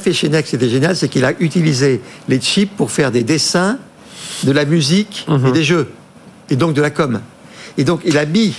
fait 0.00 0.12
chez 0.12 0.28
Next, 0.28 0.50
c'était 0.50 0.68
génial, 0.68 0.96
c'est 0.96 1.08
qu'il 1.08 1.24
a 1.24 1.32
utilisé 1.40 2.00
les 2.28 2.38
chips 2.40 2.70
pour 2.76 2.90
faire 2.90 3.10
des 3.10 3.22
dessins, 3.22 3.78
de 4.44 4.52
la 4.52 4.64
musique 4.64 5.24
Mhm. 5.28 5.46
et 5.48 5.52
des 5.52 5.64
jeux, 5.64 5.88
et 6.50 6.56
donc 6.56 6.74
de 6.74 6.80
la 6.82 6.90
com. 6.90 7.20
Et 7.76 7.84
donc, 7.84 8.00
il 8.04 8.16
a 8.18 8.24
mis, 8.26 8.54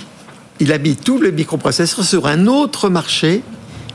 il 0.60 0.72
a 0.72 0.78
mis 0.78 0.96
tout 0.96 1.18
le 1.18 1.30
microprocesseur 1.30 2.04
sur 2.04 2.26
un 2.26 2.46
autre 2.46 2.88
marché, 2.88 3.42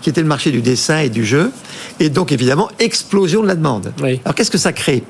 qui 0.02 0.10
était 0.10 0.22
le 0.22 0.28
marché 0.28 0.52
du 0.52 0.62
dessin 0.62 1.00
et 1.00 1.10
du 1.10 1.26
jeu, 1.26 1.52
et 2.00 2.10
donc 2.10 2.32
évidemment 2.32 2.70
explosion 2.80 3.42
de 3.42 3.48
la 3.48 3.56
demande. 3.56 3.92
Oui. 4.02 4.20
Alors 4.24 4.36
qu'est-ce 4.36 4.52
que 4.52 4.58
ça 4.58 4.74
crée? 4.74 5.04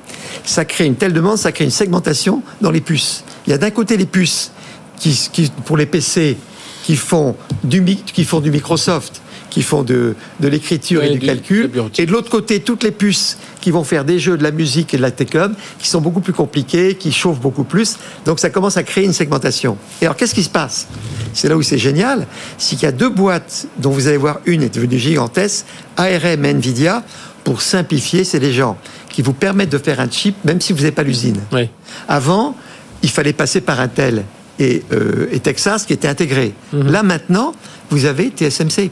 Ça 0.44 0.64
crée 0.64 0.86
une 0.86 0.94
telle 0.96 1.12
demande, 1.12 1.36
ça 1.38 1.52
crée 1.52 1.64
une 1.64 1.70
segmentation 1.70 2.42
dans 2.60 2.70
les 2.70 2.80
puces. 2.80 3.24
Il 3.46 3.50
y 3.50 3.52
a 3.52 3.58
d'un 3.58 3.70
côté 3.70 3.96
les 3.96 4.06
puces 4.06 4.52
qui, 4.98 5.28
qui- 5.32 5.50
pour 5.64 5.76
les 5.76 5.86
PC 5.86 6.36
qui 6.84 6.96
font 6.96 7.36
du, 7.64 7.84
qui 7.84 8.24
font 8.24 8.40
du 8.40 8.50
Microsoft, 8.50 9.20
qui 9.56 9.62
font 9.62 9.82
de, 9.82 10.14
de 10.40 10.48
l'écriture 10.48 11.02
et 11.02 11.12
du, 11.14 11.18
du- 11.18 11.26
calcul, 11.26 11.70
et 11.96 12.04
de 12.04 12.12
l'autre 12.12 12.28
côté 12.28 12.60
toutes 12.60 12.82
les 12.82 12.90
puces 12.90 13.38
qui 13.62 13.70
vont 13.70 13.84
faire 13.84 14.04
des 14.04 14.18
jeux, 14.18 14.36
de 14.36 14.42
la 14.42 14.50
musique 14.50 14.92
et 14.92 14.98
de 14.98 15.02
la 15.02 15.10
télécom, 15.10 15.54
qui 15.78 15.88
sont 15.88 16.02
beaucoup 16.02 16.20
plus 16.20 16.34
compliqués, 16.34 16.94
qui 16.94 17.10
chauffent 17.10 17.40
beaucoup 17.40 17.64
plus. 17.64 17.96
Donc 18.26 18.38
ça 18.38 18.50
commence 18.50 18.76
à 18.76 18.82
créer 18.82 19.06
une 19.06 19.14
segmentation. 19.14 19.78
Et 20.02 20.04
alors 20.04 20.14
qu'est-ce 20.14 20.34
qui 20.34 20.42
se 20.42 20.50
passe? 20.50 20.88
C'est 21.32 21.48
là 21.48 21.56
où 21.56 21.62
c'est 21.62 21.78
génial, 21.78 22.26
c'est 22.58 22.76
qu'il 22.76 22.82
y 22.84 22.88
a 22.88 22.92
deux 22.92 23.08
boîtes 23.08 23.66
dont 23.78 23.88
vous 23.92 24.08
allez 24.08 24.18
voir 24.18 24.40
une 24.44 24.62
est 24.62 24.74
devenue 24.74 24.98
gigantesque, 24.98 25.64
ARM 25.96 26.44
et 26.44 26.50
Nvidia. 26.50 27.02
Pour 27.42 27.62
simplifier, 27.62 28.24
c'est 28.24 28.38
les 28.40 28.52
gens 28.52 28.76
qui 29.08 29.22
vous 29.22 29.32
permettent 29.32 29.72
de 29.72 29.78
faire 29.78 30.00
un 30.00 30.10
chip 30.10 30.36
même 30.44 30.60
si 30.60 30.74
vous 30.74 30.80
n'avez 30.80 30.92
pas 30.92 31.02
l'usine. 31.02 31.40
Oui. 31.50 31.70
Avant, 32.08 32.54
il 33.02 33.08
fallait 33.08 33.32
passer 33.32 33.62
par 33.62 33.80
Intel 33.80 34.24
et, 34.58 34.82
euh, 34.92 35.28
et 35.32 35.40
Texas 35.40 35.86
qui 35.86 35.94
étaient 35.94 36.08
intégrés. 36.08 36.52
Là 36.74 37.02
maintenant, 37.02 37.54
vous 37.88 38.04
avez 38.04 38.28
TSMC. 38.36 38.90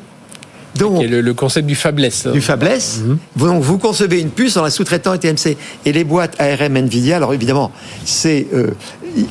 Donc, 0.78 1.02
le, 1.08 1.20
le 1.20 1.34
concept 1.34 1.66
du 1.66 1.74
fabless. 1.74 2.26
du 2.26 2.40
fabless. 2.40 3.00
Vous, 3.37 3.46
donc, 3.46 3.62
vous 3.62 3.78
concevez 3.78 4.20
une 4.20 4.30
puce 4.30 4.56
en 4.56 4.62
la 4.62 4.70
sous-traitant 4.70 5.12
à 5.12 5.18
TMC. 5.18 5.56
Et 5.84 5.92
les 5.92 6.04
boîtes 6.04 6.34
ARM 6.40 6.76
Nvidia, 6.76 7.16
alors 7.16 7.32
évidemment, 7.34 7.70
c'est 8.04 8.46
euh, 8.52 8.68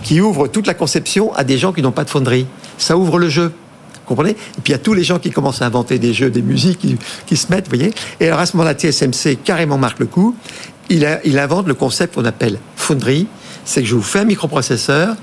qui 0.04 0.22
ouvre 0.22 0.48
toute 0.48 0.68
la 0.68 0.74
conception 0.74 1.34
à 1.36 1.44
des 1.44 1.58
gens 1.58 1.74
qui 1.74 1.82
n'ont 1.82 1.92
pas 1.92 2.04
de 2.06 2.10
fonderie. 2.10 2.48
Ça 2.78 2.98
ouvre 2.98 3.20
le 3.20 3.30
jeu. 3.30 3.52
Vous 3.94 4.08
comprenez? 4.08 4.32
Et 4.32 4.36
puis 4.64 4.68
il 4.68 4.72
y 4.72 4.76
a 4.76 4.80
tous 4.80 4.94
les 4.94 5.04
gens 5.04 5.20
qui 5.20 5.32
commencent 5.32 5.62
à 5.62 5.66
inventer 5.66 5.98
des 6.00 6.14
jeux, 6.14 6.30
des 6.30 6.42
musiques 6.42 6.80
qui, 6.80 6.98
qui 7.26 7.38
se 7.38 7.50
mettent, 7.52 7.66
vous 7.70 7.78
voyez. 7.78 7.94
Et 8.20 8.28
alors 8.28 8.40
à 8.40 8.46
ce 8.46 8.56
moment-là, 8.58 8.74
TSMC 8.76 9.38
carrément 9.44 9.78
marque 9.78 10.00
le 10.00 10.06
coup. 10.08 10.36
Il, 10.90 11.06
a- 11.06 11.20
il 11.26 11.40
invente 11.40 11.68
le 11.68 11.74
concept 11.74 12.16
qu'on 12.16 12.26
appelle 12.26 12.58
fonderie. 12.76 13.28
C'est 13.64 13.82
que 13.82 13.88
je 13.88 13.96
vous 13.96 14.02
fais 14.02 14.20
un 14.20 14.26
microprocesseur. 14.26 15.16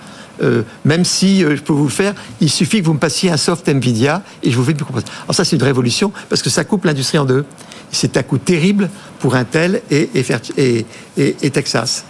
Euh, 0.43 0.63
même 0.85 1.05
si 1.05 1.45
euh, 1.45 1.57
je 1.57 1.63
peux 1.63 1.73
vous 1.73 1.85
le 1.85 1.91
faire, 1.91 2.15
il 2.41 2.51
suffit 2.51 2.81
que 2.81 2.87
vous 2.87 2.95
me 2.95 2.99
passiez 2.99 3.31
un 3.31 3.37
soft 3.37 3.69
Nvidia 3.69 4.23
et 4.43 4.51
je 4.51 4.57
vous 4.57 4.65
fais 4.65 4.73
le 4.73 4.79
microprocesseur. 4.79 5.15
Alors 5.25 5.35
ça, 5.35 5.45
c'est 5.45 5.57
une 5.57 5.63
révolution 5.63 6.13
parce 6.29 6.43
que 6.43 6.51
ça 6.51 6.65
coupe 6.65 6.85
l'industrie 6.85 7.19
en 7.19 7.25
deux. 7.25 7.45
C'est 7.93 8.17
un 8.17 8.23
coût 8.23 8.39
terrible 8.39 8.89
pour 9.19 9.35
Intel 9.35 9.83
et, 9.91 10.11
et, 10.15 10.23
Fer- 10.23 10.41
et- 10.57 10.87
et- 11.19 11.37
et 11.43 11.51
Texas. 11.51 12.05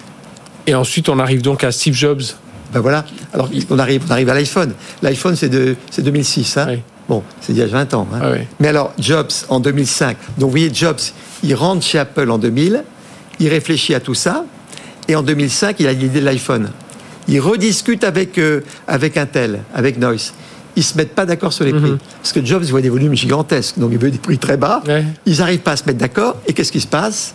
Et 0.66 0.74
ensuite, 0.74 1.08
on 1.08 1.18
arrive 1.18 1.42
donc 1.42 1.64
à 1.64 1.72
Steve 1.72 1.94
Jobs. 1.94 2.22
Ben 2.72 2.80
voilà. 2.80 3.04
Alors 3.32 3.48
on 3.70 3.78
arrive, 3.78 4.02
on 4.08 4.12
arrive 4.12 4.28
à 4.28 4.34
l'iPhone. 4.34 4.72
L'iPhone 5.02 5.34
c'est 5.36 5.48
de, 5.48 5.74
c'est 5.90 6.02
2006. 6.02 6.56
Hein 6.58 6.66
Oui. 6.70 6.78
Bon, 7.08 7.22
c'est 7.40 7.52
il 7.52 7.58
y 7.58 7.62
a 7.62 7.66
20 7.66 7.94
ans. 7.94 8.06
hein. 8.14 8.18
Ah 8.22 8.30
oui. 8.32 8.38
Mais 8.60 8.68
alors 8.68 8.92
Jobs 8.98 9.32
en 9.48 9.58
2005. 9.58 10.16
Donc 10.38 10.46
vous 10.46 10.50
voyez 10.50 10.70
Jobs, 10.72 11.00
il 11.42 11.54
rentre 11.56 11.82
chez 11.84 11.98
Apple 11.98 12.30
en 12.30 12.38
2000, 12.38 12.84
il 13.40 13.48
réfléchit 13.48 13.94
à 13.94 14.00
tout 14.00 14.14
ça, 14.14 14.44
et 15.08 15.16
en 15.16 15.22
2005 15.24 15.76
il 15.80 15.88
a 15.88 15.92
l'idée 15.92 16.20
de 16.20 16.24
l'iPhone. 16.26 16.70
Il 17.28 17.40
rediscute 17.40 18.04
avec 18.04 18.38
euh, 18.38 18.60
avec 18.86 19.16
Intel, 19.16 19.60
avec 19.74 19.98
Noise. 19.98 20.32
Ils 20.76 20.84
se 20.84 20.96
mettent 20.96 21.14
pas 21.14 21.26
d'accord 21.26 21.52
sur 21.52 21.64
les 21.64 21.72
prix. 21.72 21.96
Parce 22.22 22.32
que 22.32 22.44
Jobs 22.44 22.62
voit 22.64 22.80
des 22.80 22.88
volumes 22.88 23.14
gigantesques, 23.14 23.78
donc 23.78 23.90
il 23.92 23.98
veut 23.98 24.10
des 24.10 24.18
prix 24.18 24.38
très 24.38 24.56
bas. 24.56 24.82
Ouais. 24.86 25.04
Ils 25.26 25.38
n'arrivent 25.38 25.60
pas 25.60 25.72
à 25.72 25.76
se 25.76 25.84
mettre 25.84 25.98
d'accord. 25.98 26.36
Et 26.46 26.52
qu'est-ce 26.52 26.72
qui 26.72 26.80
se 26.80 26.86
passe? 26.86 27.34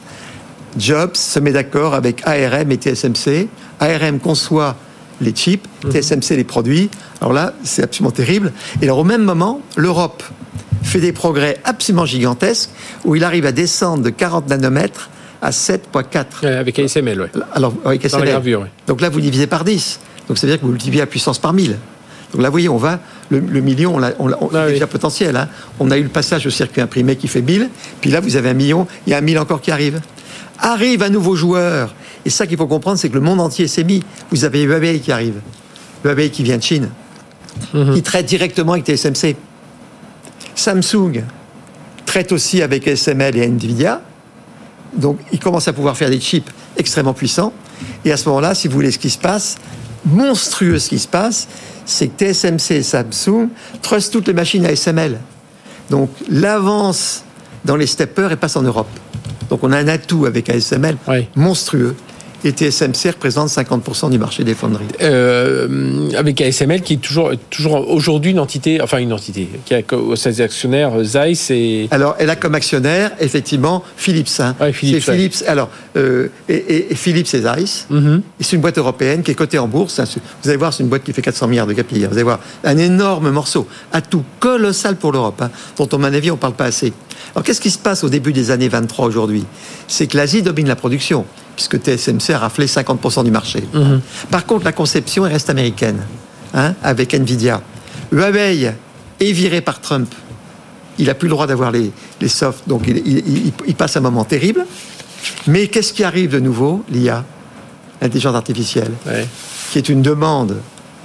Jobs 0.78 1.16
se 1.16 1.40
met 1.40 1.52
d'accord 1.52 1.94
avec 1.94 2.26
ARM 2.26 2.72
et 2.72 2.78
TSMC. 2.78 3.48
ARM 3.80 4.20
conçoit 4.20 4.78
les 5.22 5.32
chips, 5.32 5.66
TSMC 5.90 6.36
les 6.36 6.44
produits. 6.44 6.90
Alors 7.22 7.34
là, 7.34 7.54
c'est 7.64 7.84
absolument 7.84 8.12
terrible. 8.12 8.52
Et 8.82 8.86
alors 8.86 9.00
au 9.00 9.04
même 9.04 9.24
moment, 9.24 9.62
l'Europe 9.76 10.24
fait 10.84 11.00
des 11.00 11.14
progrès 11.14 11.58
absolument 11.64 12.06
gigantesques 12.06 12.70
où 13.04 13.16
il 13.16 13.24
arrive 13.24 13.46
à 13.46 13.52
descendre 13.52 14.04
de 14.04 14.10
40 14.10 14.50
nanomètres 14.50 15.10
à 15.42 15.50
7,4. 15.52 16.26
Ouais, 16.44 16.50
avec 16.56 16.78
ASML, 16.80 17.22
ouais. 17.22 17.30
Alors, 17.54 17.74
avec 17.86 18.06
gravure, 18.08 18.62
oui. 18.62 18.68
Donc 18.88 19.02
là, 19.02 19.10
vous 19.10 19.22
divisez 19.22 19.48
par 19.48 19.64
10. 19.64 20.00
Donc 20.28 20.38
ça 20.38 20.48
veut 20.48 20.54
dire 20.54 20.60
que 20.60 20.66
vous 20.66 20.72
multipliez 20.72 21.02
la 21.02 21.08
puissance 21.08 21.38
par 21.40 21.54
1000. 21.54 21.78
Donc 22.34 22.42
là, 22.42 22.50
vous 22.50 22.54
voyez, 22.54 22.70
on 22.70 22.78
va, 22.78 23.00
le, 23.30 23.40
le 23.40 23.62
million, 23.62 23.96
on 23.96 24.00
l'a 24.00 24.14
on 24.20 24.30
Ah 24.54 24.66
oui. 24.66 24.74
déjà 24.74 24.88
potentiel. 24.88 25.36
hein. 25.38 25.48
On 25.80 25.92
a 25.92 25.98
eu 25.98 26.04
le 26.04 26.10
passage 26.10 26.46
au 26.48 26.50
circuit 26.50 26.82
imprimé 26.82 27.16
qui 27.16 27.28
fait 27.28 27.42
1000. 27.42 27.70
Puis 28.02 28.10
là, 28.10 28.20
vous 28.20 28.36
avez 28.36 28.50
un 28.50 28.54
million, 28.54 28.88
il 29.06 29.12
y 29.12 29.14
a 29.14 29.18
un 29.18 29.22
1000 29.22 29.38
encore 29.40 29.62
qui 29.62 29.72
arrive. 29.72 30.02
Arrive 30.60 31.04
un 31.04 31.10
nouveau 31.10 31.36
joueur. 31.36 31.94
Et 32.26 32.30
ça 32.30 32.48
qu'il 32.48 32.58
faut 32.58 32.66
comprendre, 32.68 32.98
c'est 32.98 33.10
que 33.10 33.14
le 33.14 33.22
monde 33.22 33.40
entier 33.40 33.68
s'est 33.68 33.84
mis. 33.84 34.04
Vous 34.32 34.46
avez 34.46 34.64
Huawei 34.64 35.00
qui 35.00 35.12
arrive. 35.12 35.36
Huawei 36.04 36.30
qui 36.30 36.44
vient 36.44 36.58
de 36.58 36.64
Chine. 36.64 36.90
Mhm. 37.74 37.94
Qui 37.94 38.02
traite 38.02 38.26
directement 38.26 38.74
avec 38.74 38.86
TSMC. 38.86 39.36
Samsung 40.56 41.24
traite 42.06 42.32
aussi 42.32 42.62
avec 42.62 42.88
SML 42.88 43.38
et 43.38 43.46
Nvidia. 43.48 44.02
Donc, 44.98 45.20
ils 45.32 45.40
commencent 45.40 45.68
à 45.68 45.74
pouvoir 45.74 45.98
faire 45.98 46.10
des 46.10 46.20
chips 46.20 46.50
extrêmement 46.78 47.14
puissants. 47.14 47.52
Et 48.04 48.12
à 48.12 48.18
ce 48.18 48.28
moment-là, 48.30 48.56
si 48.56 48.68
vous 48.68 48.74
voulez 48.76 48.92
ce 48.92 49.00
qui 49.00 49.10
se 49.10 49.18
passe, 49.18 49.58
monstrueux 50.06 50.80
ce 50.80 50.90
qui 50.90 51.00
se 51.00 51.08
passe, 51.08 51.48
c'est 51.86 52.08
que 52.08 52.24
TSMC 52.32 52.72
et 52.76 52.84
Samsung 52.84 53.50
trustent 53.82 54.14
toutes 54.14 54.28
les 54.28 54.34
machines 54.34 54.66
à 54.66 54.72
SML. 54.76 55.20
Donc, 55.90 56.10
l'avance 56.30 57.24
dans 57.64 57.76
les 57.76 57.88
steppers 57.88 58.32
et 58.32 58.36
passe 58.36 58.56
en 58.56 58.62
Europe. 58.62 58.88
Donc, 59.50 59.64
on 59.64 59.72
a 59.72 59.78
un 59.78 59.88
atout 59.88 60.26
avec 60.26 60.50
ASML 60.50 60.98
Oui. 61.08 61.28
monstrueux. 61.36 61.96
Et 62.44 62.52
TSMC 62.52 63.12
représente 63.12 63.50
50% 63.50 64.10
du 64.12 64.20
marché 64.20 64.44
des 64.44 64.54
fonderies. 64.54 64.86
Euh, 65.02 66.10
avec 66.16 66.40
ASML 66.42 66.82
qui 66.82 66.94
est 66.94 66.98
toujours, 66.98 67.32
toujours 67.50 67.90
aujourd'hui 67.90 68.32
une 68.32 68.40
entité, 68.40 68.82
enfin 68.82 68.98
une 68.98 69.14
entité, 69.14 69.50
qui 69.66 69.74
a 69.74 69.82
ses 70.16 70.42
actionnaires 70.42 70.94
euh, 71.00 71.04
Zeiss 71.04 71.50
et. 71.50 71.88
Alors, 71.92 72.16
elle 72.20 72.30
a 72.30 72.36
comme 72.36 72.54
actionnaire, 72.56 73.12
effectivement, 73.20 73.84
Philips. 73.98 74.30
hein. 74.40 74.56
Ouais, 74.60 74.74
Philips, 74.74 75.04
c'est 75.04 75.12
ouais. 75.12 75.18
Philips. 75.18 75.44
Alors, 75.48 75.70
euh, 75.98 76.28
et, 76.50 76.56
et- 76.56 76.92
et 76.92 76.96
Philips 76.96 77.34
et 77.34 77.42
Zeiss. 77.42 77.88
Mhm. 77.90 78.22
C'est 78.40 78.56
une 78.56 78.62
boîte 78.62 78.78
européenne 78.78 79.24
qui 79.24 79.32
est 79.32 79.36
cotée 79.36 79.58
en 79.60 79.68
bourse. 79.68 80.00
hein. 80.00 80.06
Vous 80.44 80.50
allez 80.50 80.58
voir, 80.58 80.74
c'est 80.74 80.84
une 80.84 80.90
boîte 80.90 81.04
qui 81.04 81.14
fait 81.14 81.22
400 81.22 81.48
milliards 81.48 81.68
de 81.68 81.74
capilles. 81.74 82.06
Vous 82.06 82.14
allez 82.14 82.24
voir, 82.24 82.40
un 82.64 82.78
énorme 82.78 83.32
morceau, 83.32 83.68
atout 83.92 84.24
colossal 84.40 84.98
pour 84.98 85.12
l'Europe, 85.12 85.42
hein, 85.42 85.50
dont, 85.78 85.86
à 85.88 85.98
mon 85.98 86.04
avis, 86.14 86.30
on 86.32 86.36
ne 86.36 86.40
parle 86.40 86.54
pas 86.54 86.66
assez. 86.66 86.94
Alors, 87.34 87.44
qu'est-ce 87.44 87.62
qui 87.62 87.72
se 87.72 87.80
passe 87.80 88.04
au 88.04 88.10
début 88.10 88.34
des 88.34 88.52
années 88.52 88.70
23 88.70 89.06
aujourd'hui? 89.08 89.46
C'est 89.88 90.08
que 90.08 90.18
l'Asie 90.18 90.42
domine 90.44 90.68
la 90.68 90.76
production. 90.76 91.26
Puisque 91.56 91.78
TSMC 91.82 92.32
a 92.34 92.40
raflé 92.40 92.68
50% 92.68 93.24
du 93.24 93.32
marché. 93.32 93.64
Mhm. 93.74 94.02
Par 94.32 94.46
contre, 94.46 94.66
la 94.66 94.72
conception 94.72 95.26
elle 95.26 95.34
reste 95.34 95.50
américaine, 95.50 96.00
hein, 96.54 96.74
avec 96.84 97.14
Nvidia. 97.14 97.62
Huawei 98.12 98.74
est 99.20 99.32
viré 99.32 99.62
par 99.62 99.80
Trump. 99.82 100.14
Il 101.00 101.08
n'a 101.08 101.14
plus 101.14 101.28
le 101.28 101.32
droit 101.34 101.48
d'avoir 101.48 101.72
les, 101.72 101.92
les 102.22 102.28
softs, 102.30 102.68
donc 102.68 102.84
il, 102.88 102.98
il- 103.06 103.18
il- 103.48 103.54
il 103.68 103.76
passe 103.76 103.98
un 103.98 104.02
moment 104.02 104.24
terrible. 104.26 104.66
Mais 105.48 105.68
qu'est-ce 105.68 105.92
qui 105.94 106.04
arrive 106.04 106.32
de 106.32 106.40
nouveau 106.40 106.84
L'IA, 106.90 107.24
l'intelligence 108.02 108.36
artificielle, 108.36 108.92
Ouais. 109.06 109.26
qui 109.72 109.78
est 109.80 109.90
une 109.90 110.02
demande, 110.02 110.58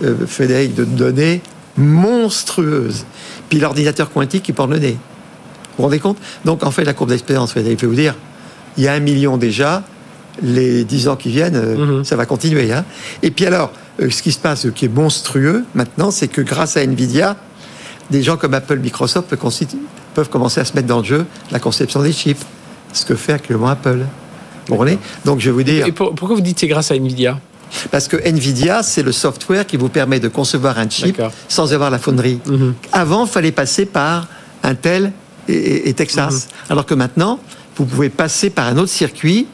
euh, 0.05 0.15
Frédéric, 0.27 0.75
de 0.75 0.85
données 0.85 1.41
monstrueuse. 1.77 3.05
Puis 3.49 3.59
l'ordinateur 3.61 4.11
quantique 4.13 4.43
qui 4.43 4.53
porte 4.53 4.71
le 4.71 4.79
nez. 4.79 4.93
Vous 4.93 5.77
vous 5.79 5.83
rendez 5.85 5.99
compte? 5.99 6.19
Donc 6.45 6.63
en 6.65 6.71
fait, 6.71 6.85
la 6.85 6.93
courbe 6.93 7.11
d'expérience, 7.11 7.53
Frédéric, 7.53 7.79
je 7.81 7.87
vais 7.87 7.91
vous 7.91 8.01
dire, 8.01 8.15
il 8.77 8.85
y 8.85 8.89
a 8.89 8.93
un 8.93 9.01
million 9.01 9.37
déjà. 9.37 9.83
Les 10.43 10.85
dix 10.85 11.09
ans 11.09 11.17
qui 11.17 11.29
viennent, 11.31 11.57
euh, 11.57 11.99
Mhm. 11.99 12.05
ça 12.05 12.17
va 12.17 12.27
continuer. 12.27 12.73
hein. 12.73 12.85
Et 13.23 13.31
puis 13.31 13.47
alors, 13.47 13.73
euh, 14.01 14.09
ce 14.11 14.23
qui 14.23 14.33
se 14.33 14.39
passe, 14.39 14.61
ce 14.63 14.69
qui 14.69 14.87
est 14.87 14.95
monstrueux 14.95 15.65
maintenant, 15.75 16.11
c'est 16.11 16.29
que 16.29 16.41
grâce 16.41 16.77
à 16.77 16.83
Nvidia, 16.83 17.37
des 18.11 18.23
gens 18.23 18.37
comme 18.37 18.55
Apple, 18.55 18.79
Microsoft 18.79 19.29
peuvent, 20.15 20.29
commencer 20.29 20.61
à 20.61 20.65
se 20.65 20.73
mettre 20.75 20.89
dans 20.89 20.99
le 20.99 21.05
jeu 21.05 21.27
la 21.51 21.59
conception 21.59 22.03
des 22.03 22.13
chips. 22.13 22.43
Ce 22.93 23.05
que 23.05 23.15
fait 23.15 23.33
actuellement 23.35 23.69
Apple. 23.69 24.01
Comprenez? 24.69 24.99
Donc 25.25 25.41
je 25.41 25.47
vais 25.47 25.53
vous 25.55 25.63
dire, 25.63 25.87
Et 25.87 25.93
pour- 25.93 26.15
pourquoi 26.15 26.35
vous 26.37 26.43
dites 26.43 26.55
que 26.57 26.61
c'est 26.61 26.67
grâce 26.69 26.91
à 26.91 26.95
Nvidia? 26.97 27.39
Parce 27.93 28.09
que 28.09 28.17
Nvidia, 28.17 28.83
c'est 28.83 29.03
le 29.05 29.13
software 29.13 29.65
qui 29.65 29.77
vous 29.77 29.89
permet 29.89 30.19
de 30.19 30.27
concevoir 30.29 30.79
un 30.79 30.89
chip 30.89 31.23
sans 31.49 31.73
avoir 31.73 31.91
la 31.91 31.99
fonderie. 32.01 32.41
Mhm. 32.47 32.75
Avant, 32.93 33.27
il 33.27 33.31
fallait 33.31 33.53
passer 33.53 33.87
par 33.87 34.27
Intel 34.65 35.13
et, 35.49 35.53
et- 35.55 35.89
et 35.89 35.95
Texas. 35.95 36.49
Mhm. 36.49 36.73
Alors 36.73 36.87
que 36.87 36.95
maintenant, 36.95 37.39
vous 37.77 37.85
pouvez 37.85 38.09
passer 38.09 38.51
par 38.51 38.67
un 38.67 38.77
autre 38.77 38.91
circuit. 38.91 39.47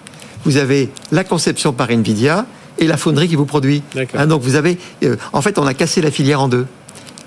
Vous 0.46 0.56
avez 0.58 0.90
la 1.10 1.24
conception 1.24 1.72
par 1.72 1.90
Nvidia 1.90 2.46
et 2.78 2.86
la 2.86 2.96
fonderie 2.96 3.26
qui 3.28 3.34
vous 3.34 3.46
produit. 3.46 3.82
Hein, 4.14 4.26
donc 4.28 4.42
vous 4.42 4.54
avez, 4.54 4.78
euh, 5.02 5.16
en 5.32 5.42
fait, 5.42 5.58
on 5.58 5.66
a 5.66 5.74
cassé 5.74 6.00
la 6.00 6.12
filière 6.12 6.40
en 6.40 6.46
deux. 6.48 6.66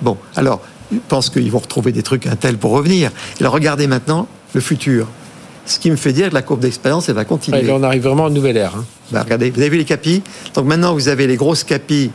Bon, 0.02 0.18
alors, 0.38 0.62
je 0.92 0.98
pense 1.10 1.30
qu'ils 1.30 1.52
vont 1.52 1.60
retrouver 1.60 1.92
des 1.92 2.02
trucs 2.02 2.26
Intel 2.28 2.58
pour 2.58 2.72
revenir. 2.72 3.12
Et 3.38 3.42
alors, 3.44 3.54
regardez 3.54 3.88
maintenant 3.88 4.28
le 4.54 4.62
futur. 4.62 5.06
Ce 5.66 5.80
qui 5.80 5.92
me 5.92 5.98
fait 5.98 6.14
dire 6.14 6.30
que 6.30 6.34
la 6.34 6.42
courbe 6.42 6.62
d'expérience, 6.62 7.10
elle 7.10 7.16
va 7.16 7.26
continuer. 7.26 7.60
Ouais, 7.60 7.64
Là, 7.68 7.74
on 7.76 7.84
arrive 7.84 8.04
vraiment 8.04 8.26
à 8.26 8.30
une 8.30 8.36
nouvelle 8.36 8.56
ère. 8.58 8.76
hein. 8.78 8.86
Bah, 9.12 9.22
regardez, 9.24 9.50
vous 9.52 9.60
avez 9.60 9.70
vu 9.70 9.78
les 9.78 9.86
capis? 9.86 10.24
Donc 10.56 10.66
maintenant, 10.66 10.94
vous 10.94 11.10
avez 11.10 11.28
les 11.28 11.36
grosses 11.36 11.66
capis 11.66 12.12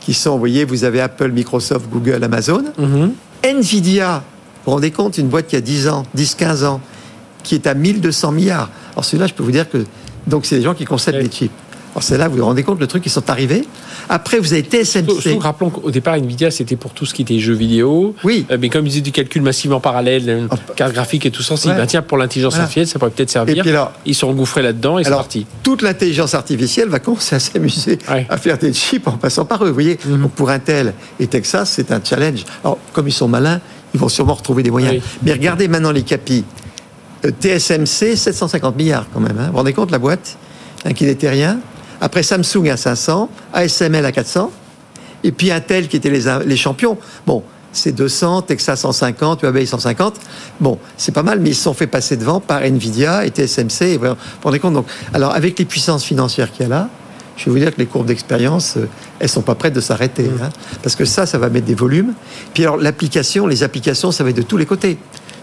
qui 0.00 0.12
sont, 0.12 0.32
vous 0.32 0.38
voyez, 0.38 0.64
vous 0.66 0.84
avez 0.84 1.00
Apple, 1.00 1.30
Microsoft, 1.32 1.88
Google, 1.90 2.22
Amazon. 2.22 2.62
Mhm. 2.78 3.12
Nvidia, 3.42 4.18
vous 4.18 4.62
vous 4.66 4.70
rendez 4.72 4.90
compte, 4.90 5.16
une 5.18 5.28
boîte 5.28 5.46
qui 5.48 5.56
a 5.56 5.60
10 5.60 5.88
ans, 5.88 6.04
10, 6.14 6.34
15 6.34 6.64
ans, 6.64 6.80
qui 7.42 7.54
est 7.56 7.66
à 7.66 7.74
1200 7.74 8.32
milliards. 8.32 8.70
Alors 8.92 9.04
celui-là, 9.04 9.26
je 9.26 9.34
peux 9.34 9.42
vous 9.42 9.50
dire 9.50 9.68
que 9.68 9.84
donc 10.26 10.46
c'est 10.46 10.56
des 10.56 10.62
gens 10.62 10.74
qui 10.74 10.84
conceptent 10.84 11.18
Oui. 11.18 11.28
des 11.28 11.34
chips. 11.34 11.52
Alors 11.94 12.02
c'est 12.02 12.16
là, 12.16 12.26
vous 12.28 12.38
vous 12.38 12.44
rendez 12.46 12.62
compte, 12.62 12.80
le 12.80 12.86
truc, 12.86 13.04
ils 13.04 13.10
sont 13.10 13.28
arrivés. 13.28 13.68
Après, 14.08 14.38
vous 14.38 14.54
avez 14.54 14.62
TSMC. 14.62 15.10
surtout, 15.20 15.38
rappelons 15.38 15.68
qu'au 15.68 15.90
départ, 15.90 16.14
Nvidia, 16.14 16.50
c'était 16.50 16.74
pour 16.76 16.92
tout 16.94 17.04
ce 17.04 17.12
qui 17.12 17.20
était 17.20 17.38
jeux 17.38 17.52
vidéo. 17.52 18.14
Oui. 18.24 18.46
Euh, 18.50 18.56
Mais 18.58 18.70
comme 18.70 18.86
ils 18.86 18.90
faisaient 18.90 19.00
du 19.02 19.12
calcul 19.12 19.42
massivement 19.42 19.78
parallèle, 19.78 20.26
une 20.26 20.48
Ah. 20.50 20.56
carte 20.74 20.94
graphique 20.94 21.26
et 21.26 21.30
tout 21.30 21.42
ça, 21.42 21.54
Ouais. 21.68 21.76
ben, 21.76 21.84
tiens, 21.86 22.00
pour 22.00 22.16
l'intelligence 22.16 22.54
Voilà. 22.54 22.62
artificielle, 22.64 22.86
ça 22.86 22.98
pourrait 22.98 23.10
peut-être 23.10 23.28
Et 23.28 23.32
servir. 23.32 23.60
puis 23.62 23.70
alors, 23.70 23.92
Ils 24.06 24.14
sont 24.14 24.28
engouffrés 24.28 24.62
là-dedans 24.62 24.98
et 24.98 25.04
c'est 25.04 25.10
parti. 25.10 25.44
toute 25.62 25.82
l'intelligence 25.82 26.32
artificielle 26.34 26.88
va 26.88 26.98
commencer 26.98 27.36
à 27.36 27.38
s'amuser 27.40 27.98
Ouais. 28.10 28.26
à 28.30 28.38
faire 28.38 28.56
des 28.56 28.72
chips 28.72 29.06
en 29.06 29.18
passant 29.18 29.44
par 29.44 29.62
eux. 29.62 29.68
Vous 29.68 29.74
voyez, 29.74 29.98
Mhm. 30.06 30.22
Donc, 30.22 30.30
pour 30.32 30.48
Intel 30.48 30.94
et 31.20 31.26
Texas, 31.26 31.72
c'est 31.76 31.92
un 31.92 32.00
challenge. 32.02 32.44
Alors, 32.64 32.78
comme 32.94 33.06
ils 33.06 33.12
sont 33.12 33.28
malins, 33.28 33.60
ils 33.92 34.00
vont 34.00 34.08
sûrement 34.08 34.32
retrouver 34.34 34.62
des 34.62 34.70
moyens. 34.70 34.94
Oui. 34.94 35.02
Mais 35.24 35.32
regardez 35.32 35.68
maintenant 35.68 35.92
les 35.92 36.02
capis. 36.04 36.44
TSMC, 37.30 38.16
750 38.16 38.76
milliards 38.76 39.06
quand 39.12 39.20
même. 39.20 39.38
hein. 39.38 39.46
Vous 39.46 39.52
vous 39.52 39.56
rendez 39.58 39.72
compte 39.72 39.90
la 39.90 39.98
boîte 39.98 40.36
hein, 40.84 40.92
qui 40.92 41.04
n'était 41.04 41.30
rien 41.30 41.58
Après 42.00 42.22
Samsung 42.22 42.68
à 42.70 42.76
500, 42.76 43.28
ASML 43.52 44.04
à 44.04 44.12
400, 44.12 44.50
et 45.24 45.32
puis 45.32 45.50
Intel 45.50 45.88
qui 45.88 45.96
étaient 45.96 46.10
les, 46.10 46.24
les 46.44 46.56
champions. 46.56 46.98
Bon, 47.26 47.42
c'est 47.72 47.92
200, 47.92 48.42
Texas 48.42 48.80
150, 48.80 49.42
Huawei 49.42 49.66
150. 49.66 50.16
Bon, 50.60 50.78
c'est 50.96 51.12
pas 51.12 51.22
mal, 51.22 51.40
mais 51.40 51.50
ils 51.50 51.54
se 51.54 51.62
sont 51.62 51.74
fait 51.74 51.86
passer 51.86 52.16
devant 52.16 52.40
par 52.40 52.62
Nvidia 52.62 53.24
et 53.24 53.30
TSMC. 53.30 53.82
Et. 53.82 53.96
Vous 53.96 54.06
vous 54.08 54.14
rendez 54.42 54.58
compte 54.58 54.74
Donc, 54.74 54.86
alors 55.14 55.34
avec 55.34 55.58
les 55.58 55.64
puissances 55.64 56.04
financières 56.04 56.52
qu'il 56.52 56.62
y 56.62 56.66
a 56.66 56.68
là, 56.68 56.88
je 57.36 57.46
vais 57.46 57.50
vous 57.50 57.58
dire 57.58 57.74
que 57.74 57.80
les 57.80 57.86
courbes 57.86 58.06
d'expérience, 58.06 58.76
euh, 58.76 58.88
elles 59.18 59.28
sont 59.28 59.40
pas 59.40 59.54
prêtes 59.54 59.72
de 59.72 59.80
s'arrêter, 59.80 60.30
hein. 60.42 60.50
parce 60.82 60.94
que 60.96 61.06
ça, 61.06 61.24
ça 61.24 61.38
va 61.38 61.48
mettre 61.48 61.66
des 61.66 61.74
volumes. 61.74 62.12
Puis 62.52 62.62
alors 62.64 62.76
l'application, 62.76 63.46
les 63.46 63.62
applications, 63.62 64.12
ça 64.12 64.22
va 64.22 64.30
être 64.30 64.36
de 64.36 64.42
tous 64.42 64.58
les 64.58 64.66
côtés. 64.66 64.98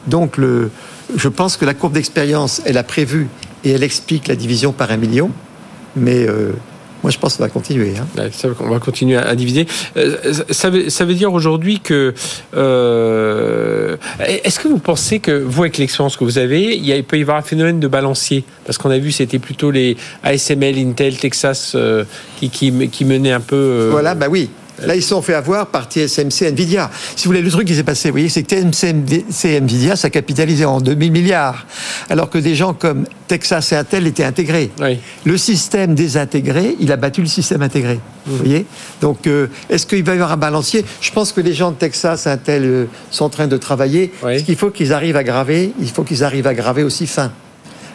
Donc 0.07 0.37
le, 0.37 0.69
je 1.15 1.27
pense 1.27 1.57
que 1.57 1.65
la 1.65 1.73
courbe 1.73 1.93
d'expérience, 1.93 2.61
elle 2.65 2.77
a 2.77 2.83
prévu 2.83 3.27
et 3.63 3.71
elle 3.71 3.83
explique 3.83 4.27
la 4.27 4.35
division 4.35 4.71
par 4.71 4.91
un 4.91 4.97
million, 4.97 5.29
mais 5.95 6.25
euh, 6.27 6.51
moi 7.03 7.11
je 7.11 7.17
pense 7.17 7.33
que 7.33 7.37
ça 7.39 7.43
va 7.43 7.49
continuer. 7.49 7.93
hein. 7.97 8.07
Ouais, 8.17 8.29
ça, 8.31 8.47
on 8.61 8.69
va 8.69 8.79
continuer 8.79 9.17
à, 9.17 9.27
à 9.27 9.35
diviser. 9.35 9.67
Euh, 9.97 10.15
ça, 10.49 10.69
veut, 10.69 10.89
ça 10.89 11.05
veut 11.05 11.13
dire 11.15 11.33
aujourd'hui 11.33 11.79
que. 11.79 12.13
euh, 12.55 13.97
Est-ce 14.19 14.59
que 14.59 14.67
vous 14.67 14.77
pensez 14.79 15.19
que, 15.19 15.31
vous, 15.43 15.63
avec 15.63 15.77
l'expérience 15.77 16.15
que 16.17 16.23
vous 16.23 16.37
avez, 16.37 16.75
il, 16.75 16.85
y 16.85 16.91
a- 16.93 16.97
il 16.97 17.03
peut 17.03 17.17
y 17.17 17.21
avoir 17.21 17.37
un 17.37 17.41
phénomène 17.41 17.79
de 17.79 17.87
balancier? 17.87 18.43
Parce 18.65 18.77
qu'on 18.77 18.89
a 18.91 18.97
vu, 18.97 19.11
c'était 19.11 19.39
plutôt 19.39 19.71
les 19.71 19.97
ASML, 20.23 20.77
Intel, 20.77 21.17
Texas 21.17 21.73
euh, 21.75 22.03
qui, 22.39 22.49
qui, 22.49 22.71
qui 22.89 23.05
menaient 23.05 23.31
un 23.33 23.39
peu. 23.41 23.89
Voilà, 23.91 24.15
bah 24.15 24.27
oui. 24.29 24.49
Là, 24.85 24.95
ils 24.95 25.01
se 25.01 25.09
sont 25.09 25.21
fait 25.21 25.33
avoir 25.33 25.67
par 25.67 25.85
TSMC 25.89 26.47
Nvidia. 26.47 26.89
Si 27.15 27.25
vous 27.25 27.31
voulez, 27.31 27.41
le 27.41 27.51
truc 27.51 27.67
qui 27.67 27.75
s'est 27.75 27.83
passé, 27.83 28.09
vous 28.09 28.13
voyez, 28.13 28.29
c'est 28.29 28.43
que 28.43 28.55
TSMC 28.55 29.57
Nvidia, 29.57 29.95
ça 29.95 30.09
capitalisait 30.09 30.65
en 30.65 30.81
2000 30.81 31.11
milliards, 31.11 31.65
alors 32.09 32.29
que 32.29 32.37
des 32.37 32.55
gens 32.55 32.73
comme 32.73 33.05
Texas 33.27 33.71
et 33.71 33.75
Intel 33.75 34.07
étaient 34.07 34.23
intégrés. 34.23 34.71
Oui. 34.79 34.99
Le 35.25 35.37
système 35.37 35.95
désintégré, 35.95 36.75
il 36.79 36.91
a 36.91 36.97
battu 36.97 37.21
le 37.21 37.27
système 37.27 37.61
intégré. 37.61 37.99
Vous 38.25 38.37
voyez 38.37 38.65
Donc, 39.01 39.27
euh, 39.27 39.47
est-ce 39.69 39.87
qu'il 39.87 40.03
va 40.03 40.13
y 40.13 40.15
avoir 40.15 40.31
un 40.31 40.37
balancier? 40.37 40.85
Je 41.01 41.11
pense 41.11 41.31
que 41.31 41.41
les 41.41 41.53
gens 41.53 41.71
de 41.71 41.75
Texas, 41.75 42.27
Intel, 42.27 42.63
euh, 42.65 42.85
sont 43.11 43.25
en 43.25 43.29
train 43.29 43.47
de 43.47 43.57
travailler. 43.57 44.11
Oui. 44.23 44.39
Ce 44.39 44.43
qu'il 44.43 44.55
faut 44.55 44.69
qu'ils 44.69 44.93
arrivent 44.93 45.17
à 45.17 45.23
graver, 45.23 45.73
il 45.79 45.89
faut 45.89 46.03
qu'ils 46.03 46.23
arrivent 46.23 46.47
à 46.47 46.53
graver 46.53 46.83
aussi 46.83 47.07
fin. 47.07 47.31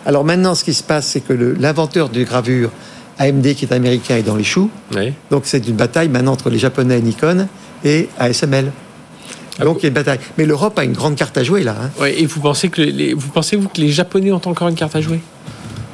Alors 0.06 0.24
maintenant, 0.24 0.54
ce 0.54 0.64
qui 0.64 0.74
se 0.74 0.82
passe, 0.82 1.06
c'est 1.06 1.20
que 1.20 1.32
l'inventeur 1.32 2.10
de 2.10 2.22
gravure, 2.22 2.70
AMD, 3.18 3.55
qui 3.55 3.64
est 3.64 3.72
américain, 3.72 4.16
est 4.16 4.22
dans 4.22 4.37
les 4.37 4.44
choux. 4.44 4.70
Oui. 4.94 5.12
Donc 5.31 5.42
c'est 5.44 5.66
une 5.66 5.77
bataille 5.77 6.09
maintenant 6.09 6.33
entre 6.33 6.50
les 6.50 6.59
Japonais 6.59 7.00
Nikon 7.00 7.46
et 7.85 8.09
ASML. 8.18 8.70
Donc 9.61 9.79
il 9.81 9.83
y 9.83 9.87
a 9.87 9.88
une 9.88 9.94
bataille. 9.94 10.18
Mais 10.37 10.46
l'Europe 10.46 10.79
a 10.79 10.85
une 10.85 10.94
grande 10.94 11.14
carte 11.16 11.37
à 11.38 11.44
jouer 11.44 11.62
là. 11.62 11.77
hein. 11.81 11.90
Ouais, 12.00 12.20
et 12.20 12.27
vous 12.27 12.40
pensez 12.40 12.68
que 12.70 12.83
les, 12.83 13.14
vous 13.14 13.29
pensez 13.29 13.57
vous 13.57 13.68
que 13.68 13.81
les 13.81 13.90
Japonais 13.90 14.33
ont 14.33 14.40
encore 14.44 14.68
une 14.68 14.74
carte 14.74 14.96
à 14.96 15.00
jouer? 15.00 15.20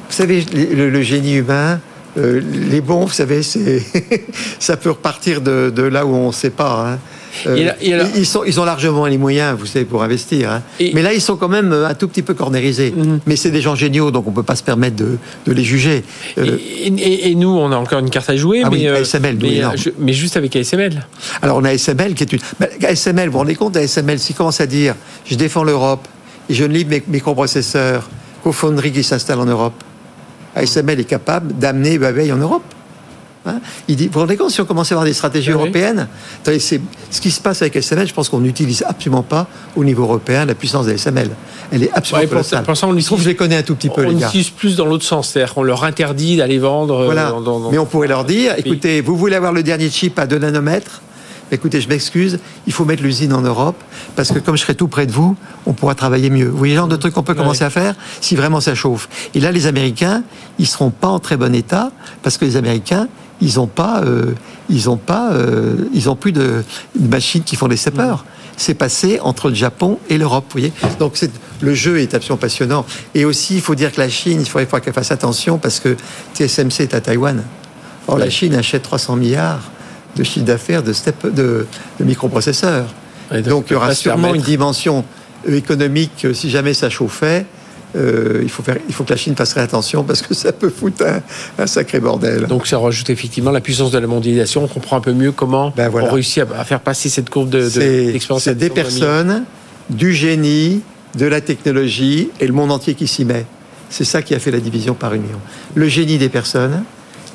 Vous 0.09 0.15
savez, 0.15 0.43
le, 0.53 0.89
le 0.89 1.01
génie 1.03 1.35
humain, 1.35 1.79
euh, 2.17 2.41
les 2.69 2.81
bons, 2.81 3.05
vous 3.05 3.13
savez, 3.13 3.41
ça 4.59 4.77
peut 4.77 4.89
repartir 4.89 5.41
de, 5.41 5.71
de 5.73 5.83
là 5.83 6.05
où 6.05 6.09
on 6.13 6.27
ne 6.27 6.33
sait 6.33 6.49
pas. 6.49 6.93
hein. 6.93 6.99
Euh, 7.47 7.55
Et 7.55 7.63
là- 7.63 7.75
et 7.81 7.89
là- 7.91 8.05
ils, 8.15 8.25
sont, 8.25 8.43
ils 8.45 8.59
ont 8.59 8.65
largement 8.65 9.05
les 9.05 9.17
moyens, 9.17 9.57
vous 9.57 9.65
savez, 9.65 9.85
pour 9.85 10.03
investir. 10.03 10.51
hein. 10.51 10.61
Et- 10.79 10.93
Mais 10.93 11.01
là, 11.01 11.13
ils 11.13 11.21
sont 11.21 11.35
quand 11.37 11.47
même 11.47 11.71
euh, 11.71 11.87
un 11.87 11.93
tout 11.93 12.07
petit 12.07 12.21
peu 12.21 12.33
cornérisés. 12.33 12.93
Mhm. 12.95 13.19
Mais 13.25 13.35
c'est 13.35 13.51
des 13.51 13.61
gens 13.61 13.75
géniaux, 13.75 14.11
donc 14.11 14.27
on 14.27 14.31
ne 14.31 14.35
peut 14.35 14.43
pas 14.43 14.55
se 14.55 14.63
permettre 14.63 14.95
de, 14.97 15.17
de 15.45 15.51
les 15.51 15.63
juger. 15.63 16.03
Euh, 16.37 16.57
et, 16.85 17.35
nous, 17.35 17.49
on 17.49 17.71
a 17.71 17.75
encore 17.77 17.99
une 17.99 18.09
carte 18.09 18.29
à 18.29 18.35
jouer, 18.35 18.61
Ah 18.65 18.69
mais, 18.69 18.77
oui, 18.77 18.87
ASML, 18.87 19.37
mais, 19.41 19.47
oui, 19.49 19.59
non. 19.61 19.71
je- 19.75 19.89
mais 19.99 20.13
juste 20.13 20.37
avec 20.37 20.55
ASML. 20.55 21.05
Alors 21.41 21.57
on 21.57 21.63
a 21.63 21.69
ASML 21.69 22.13
qui 22.13 22.23
est 22.23 22.33
une... 22.33 22.39
Ben, 22.59 22.67
ASML, 22.83 23.27
vous 23.27 23.31
vous 23.33 23.37
rendez 23.39 23.55
compte 23.55 23.75
ASML, 23.77 24.19
s'il 24.19 24.35
commence 24.35 24.59
à 24.61 24.65
dire 24.67 24.95
je 25.25 25.35
défends 25.35 25.63
l'Europe 25.63 26.07
et 26.49 26.53
je 26.53 26.63
ne 26.65 26.73
livre 26.73 26.89
mes 26.89 27.01
microprocesseurs 27.07 28.09
qu'aux 28.43 28.51
fonderies 28.51 28.91
qui 28.91 29.03
s'installent 29.03 29.39
en 29.39 29.45
Europe, 29.45 29.73
ASML 30.55 30.99
est 30.99 31.05
capable 31.05 31.53
d'amener 31.57 31.93
Huawei 31.93 32.31
en 32.31 32.37
Europe. 32.37 32.63
Hein 33.45 33.59
il 33.87 33.95
dit, 33.95 34.05
vous 34.05 34.13
vous 34.13 34.19
rendez 34.19 34.37
compte 34.37 34.51
si 34.51 34.61
on 34.61 34.65
commence 34.65 34.91
à 34.91 34.95
avoir 34.95 35.05
des 35.05 35.13
stratégies 35.13 35.49
Oui. 35.49 35.55
européennes 35.55 36.07
Ce 36.45 37.21
qui 37.21 37.31
se 37.31 37.39
passe 37.41 37.61
avec 37.63 37.75
ASML, 37.75 38.07
je 38.07 38.13
pense 38.13 38.29
qu'on 38.29 38.39
n'utilise 38.39 38.83
absolument 38.87 39.23
pas 39.23 39.47
au 39.75 39.83
niveau 39.83 40.03
européen 40.03 40.45
la 40.45 40.53
puissance 40.53 40.85
de 40.85 40.91
ASML. 40.93 41.29
Elle 41.71 41.83
est 41.83 41.91
absolument 41.91 42.21
Ouais, 42.21 42.27
pour 42.27 42.45
ça- 42.45 42.57
colossale. 42.57 42.63
pour 42.65 42.77
ça, 42.77 42.87
on 42.87 42.99
je 42.99 43.05
trouve 43.05 43.17
que 43.19 43.23
je 43.23 43.29
les 43.29 43.35
connais 43.35 43.57
un 43.57 43.63
tout 43.63 43.75
petit 43.75 43.89
peu, 43.89 44.05
on 44.05 44.09
les 44.09 44.15
gars. 44.15 44.27
utilise 44.27 44.49
plus 44.49 44.75
dans 44.75 44.85
l'autre 44.85 45.05
sens, 45.05 45.29
c'est-à-dire 45.29 45.53
qu'on 45.55 45.63
leur 45.63 45.83
interdit 45.83 46.37
d'aller 46.37 46.59
vendre. 46.59 46.99
euh, 47.01 47.05
Voilà. 47.05 47.29
dans- 47.31 47.41
dans- 47.41 47.71
Mais 47.71 47.77
on 47.79 47.85
pourrait 47.85 48.07
leur 48.07 48.25
dire, 48.25 48.53
écoutez, 48.57 49.01
vous 49.01 49.15
voulez 49.17 49.35
avoir 49.35 49.53
le 49.53 49.63
dernier 49.63 49.89
chip 49.89 50.19
à 50.19 50.27
2 50.27 50.37
nanomètres 50.37 51.01
Écoutez, 51.53 51.81
je 51.81 51.89
m'excuse, 51.89 52.39
il 52.65 52.71
faut 52.71 52.85
mettre 52.85 53.03
l'usine 53.03 53.33
en 53.33 53.41
Europe, 53.41 53.75
parce 54.15 54.31
que 54.31 54.39
comme 54.39 54.55
je 54.55 54.61
serai 54.61 54.73
tout 54.73 54.87
près 54.87 55.05
de 55.05 55.11
vous, 55.11 55.35
on 55.65 55.73
pourra 55.73 55.95
travailler 55.95 56.29
mieux. 56.29 56.47
Vous 56.47 56.57
voyez 56.57 56.75
le 56.75 56.79
genre 56.79 56.87
de 56.87 56.95
trucs 56.95 57.13
qu'on 57.13 57.23
peut 57.23 57.33
Ouais. 57.33 57.37
commencer 57.37 57.65
à 57.65 57.69
faire 57.69 57.93
si 58.21 58.37
vraiment 58.37 58.61
ça 58.61 58.73
chauffe. 58.73 59.09
Et 59.35 59.41
là, 59.41 59.51
les 59.51 59.67
Américains, 59.67 60.23
ils 60.59 60.65
seront 60.65 60.91
pas 60.91 61.09
en 61.09 61.19
très 61.19 61.35
bon 61.35 61.53
état, 61.53 61.91
parce 62.23 62.37
que 62.37 62.45
les 62.45 62.55
Américains, 62.55 63.09
ils 63.41 63.59
ont 63.59 63.67
pas, 63.67 64.01
euh, 64.03 64.33
ils 64.69 64.89
ont 64.89 64.97
pas, 64.97 65.31
euh, 65.33 65.89
ils 65.93 66.09
ont 66.09 66.15
plus 66.15 66.31
de, 66.31 66.63
de 66.95 67.07
machines 67.07 67.43
qui 67.43 67.55
font 67.55 67.67
des 67.67 67.77
steppers. 67.77 68.23
C'est 68.57 68.75
passé 68.75 69.19
entre 69.21 69.49
le 69.49 69.55
Japon 69.55 69.97
et 70.09 70.17
l'Europe, 70.17 70.45
vous 70.49 70.59
voyez. 70.59 70.73
Donc 70.99 71.19
le 71.61 71.73
jeu 71.73 71.99
est 71.99 72.13
absolument 72.13 72.37
passionnant. 72.37 72.85
Et 73.15 73.25
aussi, 73.25 73.55
il 73.55 73.61
faut 73.61 73.75
dire 73.75 73.91
que 73.91 73.99
la 73.99 74.09
Chine, 74.09 74.39
il 74.41 74.47
faudrait, 74.47 74.81
qu'elle 74.81 74.93
fasse 74.93 75.11
attention 75.11 75.57
parce 75.57 75.79
que 75.79 75.97
TSMC 76.35 76.81
est 76.81 76.93
à 76.93 77.01
Taïwan. 77.01 77.43
Or, 78.07 78.17
la 78.17 78.29
Chine 78.29 78.53
achète 78.55 78.83
300 78.83 79.15
milliards 79.15 79.71
de 80.15 80.23
chiffre 80.23 80.45
d'affaires 80.45 80.83
de, 80.83 80.93
de, 81.29 81.65
de 81.99 82.03
microprocesseurs. 82.03 82.87
Donc 83.39 83.65
il 83.69 83.73
y 83.73 83.75
aura 83.75 83.95
sûrement 83.95 84.35
une 84.35 84.41
dimension 84.41 85.05
euh, 85.47 85.55
économique, 85.55 86.25
euh, 86.25 86.33
si 86.33 86.49
jamais 86.49 86.73
ça 86.73 86.89
chauffait, 86.89 87.45
euh, 87.95 88.39
il, 88.41 88.49
faut 88.49 88.63
faire, 88.63 88.77
il 88.87 88.93
faut 88.93 89.03
que 89.03 89.09
la 89.09 89.17
Chine 89.17 89.35
fasse 89.35 89.55
attention 89.57 90.03
parce 90.03 90.21
que 90.21 90.33
ça 90.33 90.51
peut 90.51 90.69
foutre 90.69 91.05
un, 91.57 91.67
sacré 91.67 91.99
bordel. 91.99 92.45
Donc 92.47 92.67
ça 92.67 92.77
rajoute 92.77 93.09
effectivement 93.09 93.51
la 93.51 93.61
puissance 93.61 93.91
de 93.91 93.97
la 93.97 94.07
mondialisation. 94.07 94.63
On 94.63 94.67
comprend 94.67 94.97
un 94.97 95.01
peu 95.01 95.13
mieux 95.13 95.31
comment 95.31 95.73
ben 95.75 95.91
on 95.93 96.11
réussit 96.11 96.43
à, 96.57 96.63
faire 96.63 96.79
passer 96.79 97.09
cette 97.09 97.29
courbe 97.29 97.49
d'expérience. 97.49 98.13
De, 98.29 98.39
c'est 98.39 98.55
des 98.55 98.69
personnes, 98.69 99.43
du 99.89 100.13
génie, 100.13 100.81
de 101.15 101.25
la 101.25 101.41
technologie 101.41 102.29
et 102.39 102.47
le 102.47 102.53
monde 102.53 102.71
entier 102.71 102.95
qui 102.95 103.07
s'y 103.07 103.25
met. 103.25 103.45
C'est 103.89 104.05
ça 104.05 104.21
qui 104.21 104.33
a 104.33 104.39
fait 104.39 104.51
la 104.51 104.59
division 104.59 104.93
par 104.93 105.13
union. 105.13 105.39
Le 105.75 105.87
génie 105.87 106.17
des 106.17 106.29
personnes, 106.29 106.83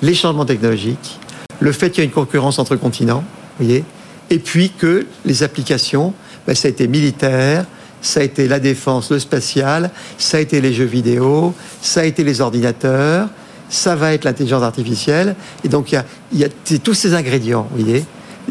les 0.00 0.14
changements 0.14 0.46
technologiques, 0.46 1.18
le 1.60 1.72
fait 1.72 1.90
qu'il 1.90 1.98
y 1.98 2.00
a 2.02 2.04
une 2.04 2.10
concurrence 2.10 2.58
entre 2.58 2.76
continents, 2.76 3.24
voyez, 3.58 3.84
et 4.30 4.38
puis 4.38 4.70
que 4.70 5.06
les 5.24 5.42
applications, 5.42 6.14
ben, 6.46 6.54
ça 6.54 6.68
a 6.68 6.70
été 6.70 6.88
militaire, 6.88 7.66
ça 8.02 8.20
a 8.20 8.22
été 8.22 8.48
la 8.48 8.60
défense, 8.60 9.10
le 9.10 9.18
spatial, 9.18 9.90
ça 10.18 10.36
a 10.36 10.40
été 10.40 10.60
les 10.60 10.72
jeux 10.72 10.84
vidéo, 10.84 11.54
ça 11.80 12.00
a 12.00 12.04
été 12.04 12.24
les 12.24 12.40
ordinateurs, 12.40 13.28
ça 13.68 13.96
va 13.96 14.12
être 14.12 14.24
l'intelligence 14.24 14.62
artificielle. 14.62 15.34
Et 15.64 15.68
donc, 15.68 15.92
il 15.92 16.38
y 16.38 16.44
a, 16.44 16.48
tous 16.78 16.94
ces 16.94 17.14
ingrédients, 17.14 17.66
vous 17.70 17.82
voyez, 17.82 18.04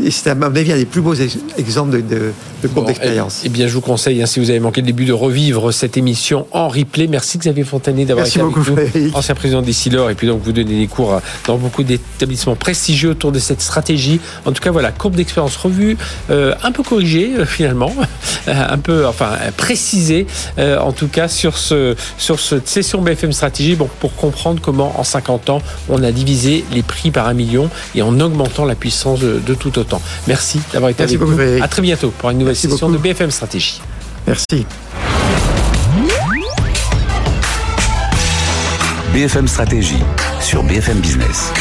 c'est 0.09 0.29
à 0.29 0.35
mon 0.35 0.43
avis 0.43 0.71
un 0.71 0.77
des 0.77 0.85
plus 0.85 1.01
beaux 1.01 1.13
exemples 1.13 1.91
de, 1.91 2.01
de, 2.01 2.33
de 2.63 2.85
d'expérience. 2.85 3.41
Eh, 3.43 3.47
eh 3.47 3.49
bien, 3.49 3.67
je 3.67 3.73
vous 3.73 3.81
conseille, 3.81 4.21
hein, 4.21 4.25
si 4.25 4.39
vous 4.39 4.49
avez 4.49 4.59
manqué 4.59 4.81
le 4.81 4.87
début, 4.87 5.05
de 5.05 5.13
revivre 5.13 5.71
cette 5.71 5.97
émission 5.97 6.47
en 6.51 6.67
replay. 6.67 7.07
Merci 7.07 7.37
Xavier 7.37 7.63
Fontanet 7.63 8.05
d'avoir 8.05 8.27
été 8.27 8.39
avec 8.39 8.55
nous, 8.55 9.11
ancien 9.13 9.35
président 9.35 9.61
d'Essilor, 9.61 10.09
et 10.09 10.15
puis 10.15 10.27
donc 10.27 10.41
vous 10.43 10.51
donnez 10.51 10.79
des 10.79 10.87
cours 10.87 11.21
dans 11.47 11.57
beaucoup 11.57 11.83
d'établissements 11.83 12.55
prestigieux 12.55 13.11
autour 13.11 13.31
de 13.31 13.39
cette 13.39 13.61
stratégie. 13.61 14.19
En 14.45 14.51
tout 14.51 14.61
cas, 14.61 14.71
voilà, 14.71 14.91
courbe 14.91 15.15
d'expérience 15.15 15.55
revue, 15.55 15.97
euh, 16.29 16.53
un 16.63 16.71
peu 16.71 16.83
corrigée 16.83 17.31
euh, 17.37 17.45
finalement, 17.45 17.93
un 18.47 18.77
peu, 18.77 19.05
enfin 19.07 19.31
précisée, 19.57 20.27
euh, 20.59 20.77
en 20.79 20.91
tout 20.91 21.07
cas 21.07 21.27
sur 21.27 21.57
ce 21.57 21.95
sur 22.17 22.39
cette 22.39 22.67
session 22.67 23.01
BFM 23.01 23.31
Stratégie, 23.31 23.75
bon, 23.75 23.89
pour 23.99 24.15
comprendre 24.15 24.59
comment 24.61 24.99
en 24.99 25.03
50 25.03 25.49
ans 25.49 25.61
on 25.89 26.03
a 26.03 26.11
divisé 26.11 26.65
les 26.71 26.83
prix 26.83 27.11
par 27.11 27.27
un 27.27 27.33
million 27.33 27.69
et 27.93 28.01
en 28.01 28.19
augmentant 28.19 28.65
la 28.65 28.75
puissance 28.75 29.19
de, 29.19 29.39
de 29.45 29.53
tout 29.53 29.77
autre 29.79 29.84
Merci 30.27 30.59
d'avoir 30.73 30.91
été 30.91 31.03
avec 31.03 31.19
nous. 31.19 31.39
À 31.61 31.67
très 31.67 31.81
bientôt 31.81 32.11
pour 32.17 32.29
une 32.29 32.39
nouvelle 32.39 32.55
session 32.55 32.89
de 32.89 32.97
BFM 32.97 33.31
Stratégie. 33.31 33.81
Merci. 34.27 34.65
BFM 39.13 39.47
Stratégie 39.47 40.03
sur 40.41 40.63
BFM 40.63 40.99
Business. 40.99 41.51